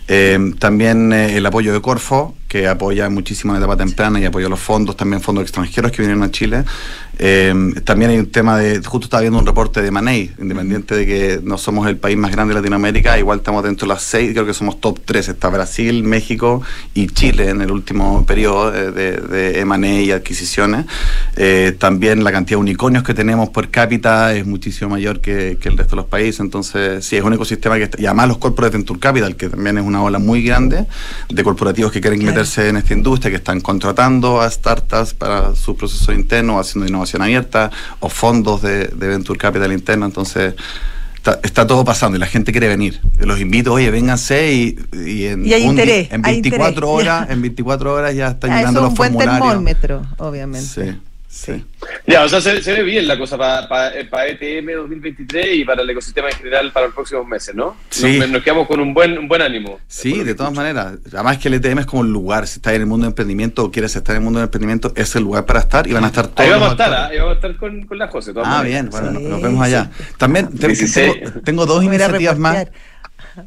Eh, 0.07 0.53
también 0.59 1.11
eh, 1.13 1.37
el 1.37 1.45
apoyo 1.45 1.73
de 1.73 1.81
Corfo 1.81 2.35
que 2.47 2.67
apoya 2.67 3.09
muchísimo 3.09 3.55
en 3.55 3.59
la 3.59 3.65
etapa 3.65 3.83
temprana 3.83 4.19
y 4.19 4.25
apoya 4.25 4.47
los 4.47 4.59
fondos, 4.59 4.95
también 4.95 5.23
fondos 5.23 5.41
extranjeros 5.41 5.91
que 5.91 6.03
vinieron 6.03 6.21
a 6.21 6.29
Chile. 6.29 6.63
Eh, 7.19 7.53
también 7.83 8.11
hay 8.11 8.17
un 8.17 8.31
tema 8.31 8.57
de, 8.57 8.81
justo 8.83 9.05
estaba 9.05 9.21
viendo 9.21 9.39
un 9.39 9.45
reporte 9.45 9.81
de 9.81 9.91
Manei, 9.91 10.31
independiente 10.39 10.95
de 10.95 11.05
que 11.05 11.39
no 11.43 11.57
somos 11.57 11.87
el 11.87 11.97
país 11.97 12.17
más 12.17 12.31
grande 12.31 12.53
de 12.53 12.59
Latinoamérica, 12.59 13.17
igual 13.19 13.39
estamos 13.39 13.63
dentro 13.63 13.87
de 13.87 13.93
las 13.93 14.01
seis, 14.03 14.31
creo 14.33 14.45
que 14.45 14.53
somos 14.53 14.81
top 14.81 14.99
tres, 15.05 15.29
está 15.29 15.49
Brasil, 15.49 16.03
México 16.03 16.61
y 16.95 17.07
Chile 17.07 17.49
en 17.49 17.61
el 17.61 17.71
último 17.71 18.25
periodo 18.25 18.71
de, 18.71 18.91
de 18.91 19.59
M&A 19.59 20.01
y 20.01 20.11
adquisiciones. 20.11 20.85
Eh, 21.35 21.75
también 21.77 22.23
la 22.23 22.31
cantidad 22.31 22.57
de 22.57 22.61
unicornios 22.61 23.03
que 23.03 23.13
tenemos 23.13 23.49
por 23.49 23.69
cápita 23.69 24.33
es 24.33 24.45
muchísimo 24.45 24.89
mayor 24.89 25.21
que, 25.21 25.57
que 25.61 25.69
el 25.69 25.77
resto 25.77 25.91
de 25.95 26.01
los 26.01 26.05
países, 26.05 26.39
entonces 26.39 27.05
sí, 27.05 27.15
es 27.15 27.23
un 27.23 27.33
ecosistema 27.33 27.77
que 27.77 27.83
está, 27.83 28.01
y 28.01 28.07
además 28.07 28.27
los 28.29 28.37
corporate 28.39 28.75
venture 28.75 28.99
capital, 28.99 29.35
que 29.35 29.49
también 29.49 29.77
es 29.77 29.83
una 29.83 30.01
ola 30.01 30.17
muy 30.17 30.43
grande 30.43 30.85
de 31.29 31.43
corporativos 31.43 31.91
que 31.91 32.01
quieren 32.01 32.19
Claro. 32.19 32.35
meterse 32.37 32.69
en 32.69 32.77
esta 32.77 32.93
industria, 32.93 33.31
que 33.31 33.37
están 33.37 33.59
contratando 33.61 34.39
a 34.41 34.49
startups 34.49 35.13
para 35.13 35.55
su 35.55 35.75
proceso 35.75 36.13
interno, 36.13 36.59
haciendo 36.59 36.87
innovación 36.87 37.02
abierta, 37.21 37.71
o 37.99 38.09
fondos 38.09 38.61
de, 38.61 38.87
de 38.87 39.07
venture 39.07 39.37
capital 39.39 39.71
interno, 39.71 40.05
entonces 40.05 40.55
está, 41.15 41.39
está 41.43 41.65
todo 41.67 41.83
pasando 41.85 42.17
y 42.17 42.19
la 42.19 42.27
gente 42.27 42.51
quiere 42.51 42.67
venir. 42.67 42.99
Los 43.19 43.39
invito, 43.39 43.73
oye, 43.73 43.89
vénganse 43.91 44.51
y, 44.53 44.77
y 45.05 45.25
en, 45.25 45.45
Y 45.45 45.53
hay 45.53 45.63
un 45.67 45.75
di- 45.75 45.81
interés, 45.81 46.11
en 46.11 46.25
hay 46.25 46.41
24 46.41 46.69
interés, 46.69 46.89
horas, 46.89 47.29
en 47.29 47.41
24 47.41 47.93
horas 47.93 48.15
ya 48.15 48.27
están 48.29 48.51
Ah, 48.51 48.61
es 48.61 48.73
los 48.73 48.89
un 48.89 48.95
buen 48.95 49.13
formularios. 49.13 49.47
termómetro, 49.49 50.05
obviamente. 50.17 50.67
Sí, 50.91 50.99
sí. 51.33 51.65
Ya, 52.07 52.23
o 52.23 52.29
sea, 52.29 52.39
se, 52.41 52.61
se 52.61 52.73
ve 52.73 52.83
bien 52.83 53.07
la 53.07 53.17
cosa 53.17 53.37
para 53.37 53.89
ETM 53.95 54.71
2023 54.75 55.47
y 55.57 55.65
para 55.65 55.81
el 55.81 55.89
ecosistema 55.89 56.29
en 56.29 56.35
general 56.37 56.71
para 56.71 56.85
los 56.87 56.95
próximos 56.95 57.25
meses, 57.27 57.53
¿no? 57.55 57.75
Sí. 57.89 58.19
Nos, 58.19 58.29
nos 58.29 58.43
quedamos 58.43 58.67
con 58.67 58.79
un 58.79 58.93
buen, 58.93 59.17
un 59.17 59.27
buen 59.27 59.41
ánimo. 59.41 59.79
Sí, 59.87 60.23
de 60.23 60.35
todas 60.35 60.51
escucho. 60.53 60.61
maneras. 60.73 60.93
Además 61.13 61.37
que 61.39 61.47
el 61.49 61.55
ETM 61.55 61.79
es 61.79 61.85
como 61.85 62.03
el 62.03 62.11
lugar, 62.11 62.47
si 62.47 62.57
estás 62.57 62.73
en 62.73 62.81
el 62.81 62.87
mundo 62.87 63.05
de 63.05 63.09
emprendimiento 63.09 63.63
o 63.65 63.71
quieres 63.71 63.95
estar 63.95 64.15
en 64.15 64.21
el 64.21 64.23
mundo 64.25 64.39
de 64.39 64.45
emprendimiento, 64.45 64.93
es 64.95 65.15
el 65.15 65.23
lugar 65.23 65.45
para 65.45 65.59
estar 65.59 65.87
y 65.87 65.93
van 65.93 66.03
a 66.03 66.07
estar 66.07 66.27
todos 66.27 66.39
Ahí 66.39 66.49
vamos 66.51 66.69
a 66.69 66.71
estar. 66.71 66.93
¿ah? 66.93 67.07
ahí 67.07 67.17
vamos 67.17 67.31
a 67.31 67.35
estar 67.35 67.55
con, 67.57 67.81
con 67.85 67.97
la 67.97 68.07
José. 68.07 68.31
Ah, 68.37 68.41
maneras. 68.43 68.63
bien, 68.65 68.89
bueno, 68.89 69.19
Sí, 69.19 69.25
nos 69.25 69.41
vemos 69.41 69.61
allá. 69.65 69.89
También 70.17 70.47
tengo, 70.49 70.67
16. 70.67 71.13
tengo- 71.23 71.41
tengo 71.41 71.65
dos 71.65 71.83
iniciativas 71.83 72.37
más. 72.37 72.67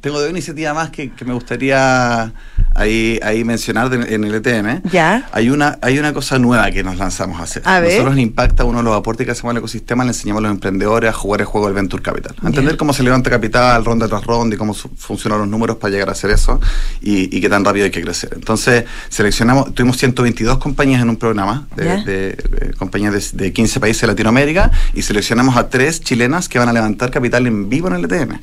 Tengo 0.01 0.21
dos 0.21 0.31
iniciativas 0.31 0.75
más 0.75 0.91
que, 0.91 1.11
que 1.13 1.25
me 1.25 1.33
gustaría 1.33 2.33
ahí, 2.75 3.19
ahí 3.23 3.45
mencionar 3.45 3.89
de- 3.89 4.15
en 4.15 4.25
el 4.25 4.35
ETM. 4.35 4.83
Ya. 4.91 5.29
Hay 5.33 5.49
una, 5.51 5.79
hay 5.81 5.99
una 5.99 6.13
cosa 6.13 6.39
nueva 6.39 6.71
que 6.71 6.83
nos 6.83 6.97
lanzamos 6.97 7.41
a 7.41 7.45
hacer. 7.45 7.63
A 7.65 7.81
ver. 7.81 7.91
Nosotros 7.93 8.15
en 8.15 8.21
Impacta, 8.21 8.65
uno 8.65 8.79
de 8.79 8.85
los 8.85 8.97
aportes 8.97 9.25
que 9.27 9.33
hacemos 9.33 9.53
al 9.53 9.59
ecosistema, 9.59 10.05
le 10.05 10.11
enseñamos 10.11 10.41
a 10.41 10.43
los 10.43 10.51
emprendedores 10.51 11.11
a 11.11 11.13
jugar 11.13 11.41
el 11.41 11.47
juego 11.47 11.67
del 11.69 11.75
Venture 11.75 12.03
Capital. 12.03 12.35
A 12.43 12.47
entender 12.49 12.77
cómo 12.77 12.93
se 12.93 13.03
levanta 13.03 13.31
capital, 13.31 13.85
ronda 13.85 14.09
tras 14.09 14.25
ronda 14.25 14.55
y 14.55 14.59
cómo 14.59 14.75
funcionan 14.75 15.39
los 15.39 15.49
números 15.49 15.77
para 15.77 15.93
llegar 15.93 16.09
a 16.09 16.13
hacer 16.13 16.31
eso 16.31 16.61
y, 17.01 17.35
y 17.37 17.41
qué 17.41 17.49
tan 17.49 17.65
rápido 17.65 17.85
hay 17.85 17.91
que 17.91 18.03
crecer. 18.03 18.31
Entonces, 18.35 18.85
seleccionamos, 19.09 19.75
tuvimos 19.75 19.97
122 19.97 20.59
compañías 20.59 21.01
en 21.03 21.11
un 21.11 21.17
programa 21.17 21.67
de, 21.77 21.85
Ya. 21.85 21.97
de- 22.05 22.33
de 22.37 22.75
compañías 22.77 23.13
de, 23.33 23.45
de 23.45 23.53
15 23.53 23.81
países 23.81 24.01
de 24.03 24.09
Latinoamérica 24.09 24.71
y 24.95 25.03
seleccionamos 25.03 25.57
a 25.57 25.69
tres 25.69 26.01
chilenas 26.01 26.49
que 26.49 26.59
van 26.59 26.69
a 26.69 26.73
levantar 26.73 27.11
capital 27.11 27.47
en 27.47 27.69
vivo 27.69 27.89
en 27.89 27.95
el 27.95 28.05
ETM. 28.05 28.39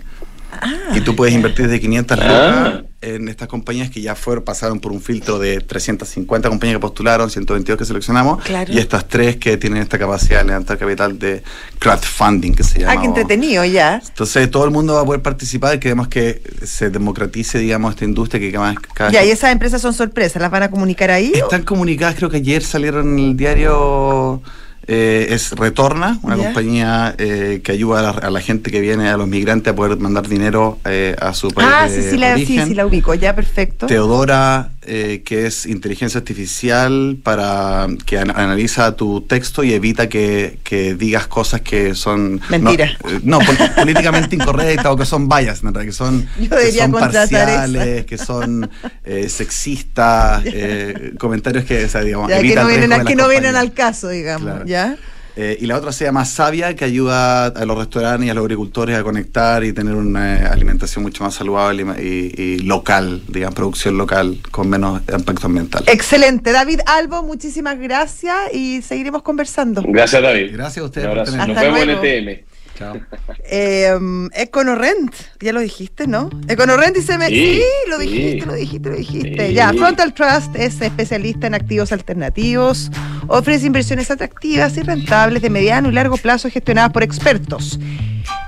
Y 0.96 1.02
tú 1.02 1.16
puedes 1.16 1.34
invertir 1.34 1.66
desde 1.68 1.80
500 1.82 2.18
lucas 2.18 2.32
Ah. 2.34 2.82
en 3.02 3.28
estas 3.28 3.48
compañías 3.48 3.90
que 3.90 4.02
ya 4.02 4.16
fueron, 4.16 4.44
pasaron 4.44 4.80
por 4.80 4.92
un 4.92 5.02
filtro 5.02 5.38
de 5.40 5.60
350 5.60 6.48
compañías 6.50 6.78
que 6.78 6.80
postularon, 6.82 7.30
122 7.30 7.78
que 7.78 7.86
seleccionamos, 7.86 8.42
Claro. 8.44 8.72
y 8.72 8.78
estas 8.78 9.08
tres 9.08 9.36
que 9.38 9.58
tienen 9.58 9.82
esta 9.82 10.00
capacidad 10.00 10.40
de 10.40 10.46
levantar 10.46 10.78
capital 10.78 11.20
de 11.20 11.44
crowdfunding, 11.80 12.54
que 12.54 12.64
se 12.64 12.80
llama. 12.80 12.94
Ah, 12.94 13.02
qué 13.02 13.08
entretenido, 13.08 13.66
ya. 13.66 14.02
Entonces 14.08 14.50
todo 14.50 14.66
el 14.66 14.72
mundo 14.72 14.94
va 14.96 15.02
a 15.02 15.06
poder 15.06 15.22
participar 15.22 15.76
y 15.76 15.80
queremos 15.80 16.08
que 16.08 16.42
se 16.64 16.90
democratice, 16.90 17.58
digamos, 17.60 17.94
esta 17.94 18.06
industria 18.06 18.40
que 18.40 18.52
cada, 18.52 18.74
cada 18.94 19.12
Ya, 19.12 19.24
y 19.26 19.32
esas 19.32 19.52
empresas 19.52 19.82
son 19.82 19.94
sorpresas, 19.94 20.42
¿las 20.42 20.50
van 20.52 20.64
a 20.64 20.70
comunicar 20.70 21.12
ahí? 21.12 21.34
o- 21.36 21.38
están 21.44 21.64
comunicadas, 21.64 22.16
creo 22.16 22.30
que 22.30 22.38
ayer 22.38 22.64
salieron 22.64 23.18
en 23.20 23.26
el 23.32 23.38
diario. 23.38 24.42
Eh, 24.88 25.28
es 25.30 25.52
Retorna, 25.52 26.20
una 26.24 26.36
compañía 26.36 27.16
eh, 27.18 27.62
que 27.64 27.72
ayuda 27.72 28.00
a 28.00 28.02
la, 28.02 28.10
a 28.10 28.30
la 28.30 28.42
gente 28.42 28.72
que 28.72 28.82
viene, 28.82 29.10
a 29.10 29.18
los 29.18 29.28
migrantes, 29.28 29.72
a 29.72 29.76
poder 29.76 29.98
mandar 29.98 30.28
dinero 30.28 30.80
eh, 30.86 31.16
a 31.20 31.34
su 31.34 31.50
país. 31.50 31.70
Ah, 31.72 31.88
de 31.88 32.02
sí, 32.02 32.10
sí 32.12 32.18
la, 32.18 32.36
sí, 32.36 32.46
sí 32.46 32.74
la 32.74 32.86
ubico, 32.86 33.14
ya, 33.14 33.34
perfecto. 33.36 33.88
Teodora, 33.88 34.72
eh, 34.86 35.22
que 35.26 35.46
es 35.48 35.66
inteligencia 35.66 36.18
artificial 36.20 37.18
para 37.24 37.88
que 38.06 38.20
an- 38.20 38.32
analiza 38.32 38.96
tu 38.96 39.22
texto 39.22 39.64
y 39.64 39.74
evita 39.74 40.10
que, 40.10 40.60
que 40.64 40.96
digas 40.96 41.28
cosas 41.28 41.62
que 41.62 41.96
son 41.96 42.42
Mentira. 42.50 42.92
no, 43.04 43.10
eh, 43.10 43.20
no, 43.24 43.40
políticamente 43.76 44.36
incorrectas 44.36 44.86
o 44.88 44.96
que 44.98 45.06
son 45.06 45.28
realidad, 45.74 45.86
que 45.86 45.92
son, 45.92 46.28
que 46.50 46.72
son 46.72 46.92
parciales, 46.92 48.06
que 48.06 48.18
son 48.18 48.70
eh, 49.04 49.30
sexistas, 49.30 50.44
eh, 50.46 51.14
comentarios 51.18 51.66
que, 51.66 51.86
o 51.86 51.90
sea, 51.90 52.02
digamos, 52.02 52.30
Ya, 52.30 52.36
que 52.36 52.42
evita 52.42 52.64
no, 52.64 52.68
vienen, 52.70 53.06
que 53.06 53.16
no 53.16 53.28
vienen 53.28 53.56
al 53.56 53.74
caso, 53.74 54.10
digamos, 54.10 54.50
Claro. 54.50 54.66
¿ya? 54.66 54.98
Eh, 55.36 55.58
y 55.60 55.66
la 55.66 55.78
otra 55.78 55.92
se 55.92 56.06
llama 56.06 56.26
Sabia, 56.26 56.76
que 56.76 56.86
ayuda 56.86 57.48
a 57.48 57.66
los 57.66 57.76
restaurantes 57.78 58.28
y 58.28 58.30
a 58.30 58.34
los 58.36 58.44
agricultores 58.44 58.96
a 58.96 59.02
conectar 59.04 59.64
y 59.64 59.74
tener 59.74 59.96
una 59.96 60.36
eh, 60.42 60.46
alimentación 60.46 61.04
mucho 61.04 61.24
más 61.24 61.34
saludable 61.34 61.82
y 61.82 61.86
ma- 61.86 62.00
y, 62.00 62.34
y 62.38 62.60
local, 62.60 63.24
digamos, 63.28 63.56
producción 63.56 63.98
local 63.98 64.38
con 64.52 64.70
menos 64.70 65.02
impacto 65.12 65.48
ambiental. 65.48 65.84
Excelente. 65.88 66.52
David 66.52 66.82
Albo, 66.86 67.24
muchísimas 67.24 67.80
gracias 67.80 68.36
y 68.54 68.82
seguiremos 68.84 69.24
conversando. 69.24 69.82
Gracias, 69.88 70.22
David. 70.22 70.52
Gracias 70.54 70.84
a 70.84 70.86
ustedes 70.86 71.08
por 71.08 71.24
tenernos. 71.24 71.48
Nos 71.48 71.58
Hasta 71.58 71.62
vemos 71.72 71.80
en 71.80 71.86
luego. 71.88 72.04
ETM. 72.04 72.53
Chao. 72.78 73.00
Eh, 73.46 73.92
Econorrent, 74.34 75.14
ya 75.40 75.54
lo 75.54 75.60
dijiste, 75.60 76.08
¿no? 76.08 76.30
Econorrent 76.48 76.96
dice, 76.96 77.18
me- 77.18 77.28
sí, 77.30 77.58
Sí, 77.58 77.62
lo 77.90 78.00
sí. 78.00 78.08
dijiste, 78.08 78.46
lo 78.48 78.54
dijiste, 78.56 78.90
lo 78.90 78.96
dijiste. 78.96 79.48
Sí. 79.50 79.54
Ya, 79.54 79.72
Frontal 79.74 80.14
Trust 80.14 80.56
es 80.56 80.80
especialista 80.82 81.48
en 81.48 81.54
activos 81.56 81.92
alternativos, 81.92 82.90
ofrece 83.28 83.66
inversiones 83.68 84.10
atractivas 84.12 84.78
y 84.78 84.82
rentables 84.82 85.42
de 85.42 85.50
mediano 85.50 85.90
y 85.90 85.94
largo 85.94 86.18
plazo 86.18 86.50
gestionadas 86.50 86.92
por 86.92 87.04
expertos 87.04 87.80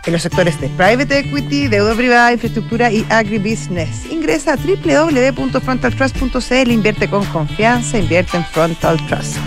en 0.05 0.13
los 0.13 0.21
sectores 0.21 0.59
de 0.61 0.69
private 0.69 1.19
equity, 1.19 1.67
deuda 1.67 1.93
privada, 1.95 2.31
infraestructura 2.31 2.91
y 2.91 3.05
agribusiness. 3.09 4.05
Ingresa 4.11 4.53
a 4.53 4.57
www.frontaltrust.cl, 4.57 6.71
invierte 6.71 7.09
con 7.09 7.25
confianza, 7.25 7.97
invierte 7.97 8.37
en 8.37 8.45
Frontal 8.45 8.97
Trust. 9.07 9.37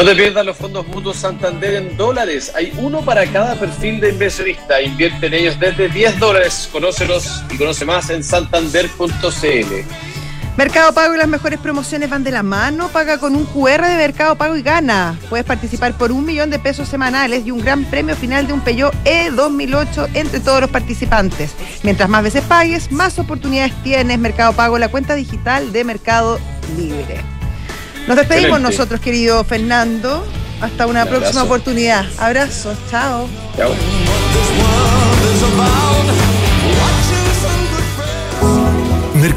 No 0.00 0.06
te 0.06 0.14
pierdas 0.14 0.46
los 0.46 0.56
fondos 0.56 0.86
mutuos 0.86 1.18
Santander 1.18 1.74
en 1.74 1.94
dólares. 1.94 2.52
Hay 2.54 2.72
uno 2.78 3.02
para 3.02 3.30
cada 3.30 3.54
perfil 3.56 4.00
de 4.00 4.08
inversionista. 4.08 4.80
Invierte 4.80 5.26
en 5.26 5.34
ellos 5.34 5.60
desde 5.60 5.90
10 5.90 6.18
dólares. 6.18 6.70
Conócelos 6.72 7.44
y 7.50 7.58
conoce 7.58 7.84
más 7.84 8.08
en 8.08 8.24
santander.cl. 8.24 9.04
Mercado 10.56 10.94
Pago 10.94 11.14
y 11.14 11.18
las 11.18 11.28
mejores 11.28 11.60
promociones 11.60 12.08
van 12.08 12.24
de 12.24 12.30
la 12.30 12.42
mano. 12.42 12.88
Paga 12.88 13.18
con 13.18 13.36
un 13.36 13.44
QR 13.44 13.84
de 13.84 13.96
Mercado 13.98 14.36
Pago 14.36 14.56
y 14.56 14.62
gana. 14.62 15.18
Puedes 15.28 15.44
participar 15.44 15.92
por 15.92 16.12
un 16.12 16.24
millón 16.24 16.48
de 16.48 16.58
pesos 16.58 16.88
semanales 16.88 17.44
y 17.44 17.50
un 17.50 17.60
gran 17.60 17.84
premio 17.84 18.16
final 18.16 18.46
de 18.46 18.54
un 18.54 18.62
Peugeot 18.62 18.94
E 19.04 19.30
2008 19.30 20.08
entre 20.14 20.40
todos 20.40 20.62
los 20.62 20.70
participantes. 20.70 21.54
Mientras 21.82 22.08
más 22.08 22.22
veces 22.22 22.42
pagues, 22.44 22.90
más 22.90 23.18
oportunidades 23.18 23.74
tienes. 23.82 24.18
Mercado 24.18 24.54
Pago, 24.54 24.78
la 24.78 24.88
cuenta 24.88 25.14
digital 25.14 25.74
de 25.74 25.84
Mercado 25.84 26.40
Libre. 26.78 27.39
Nos 28.10 28.18
despedimos 28.18 28.58
Excelente. 28.58 28.76
nosotros, 28.76 29.00
querido 29.00 29.44
Fernando. 29.44 30.26
Hasta 30.60 30.88
una 30.88 31.04
Un 31.04 31.10
próxima 31.10 31.44
oportunidad. 31.44 32.04
Abrazos, 32.18 32.76
chao. 32.90 33.28
Chao. 33.56 33.70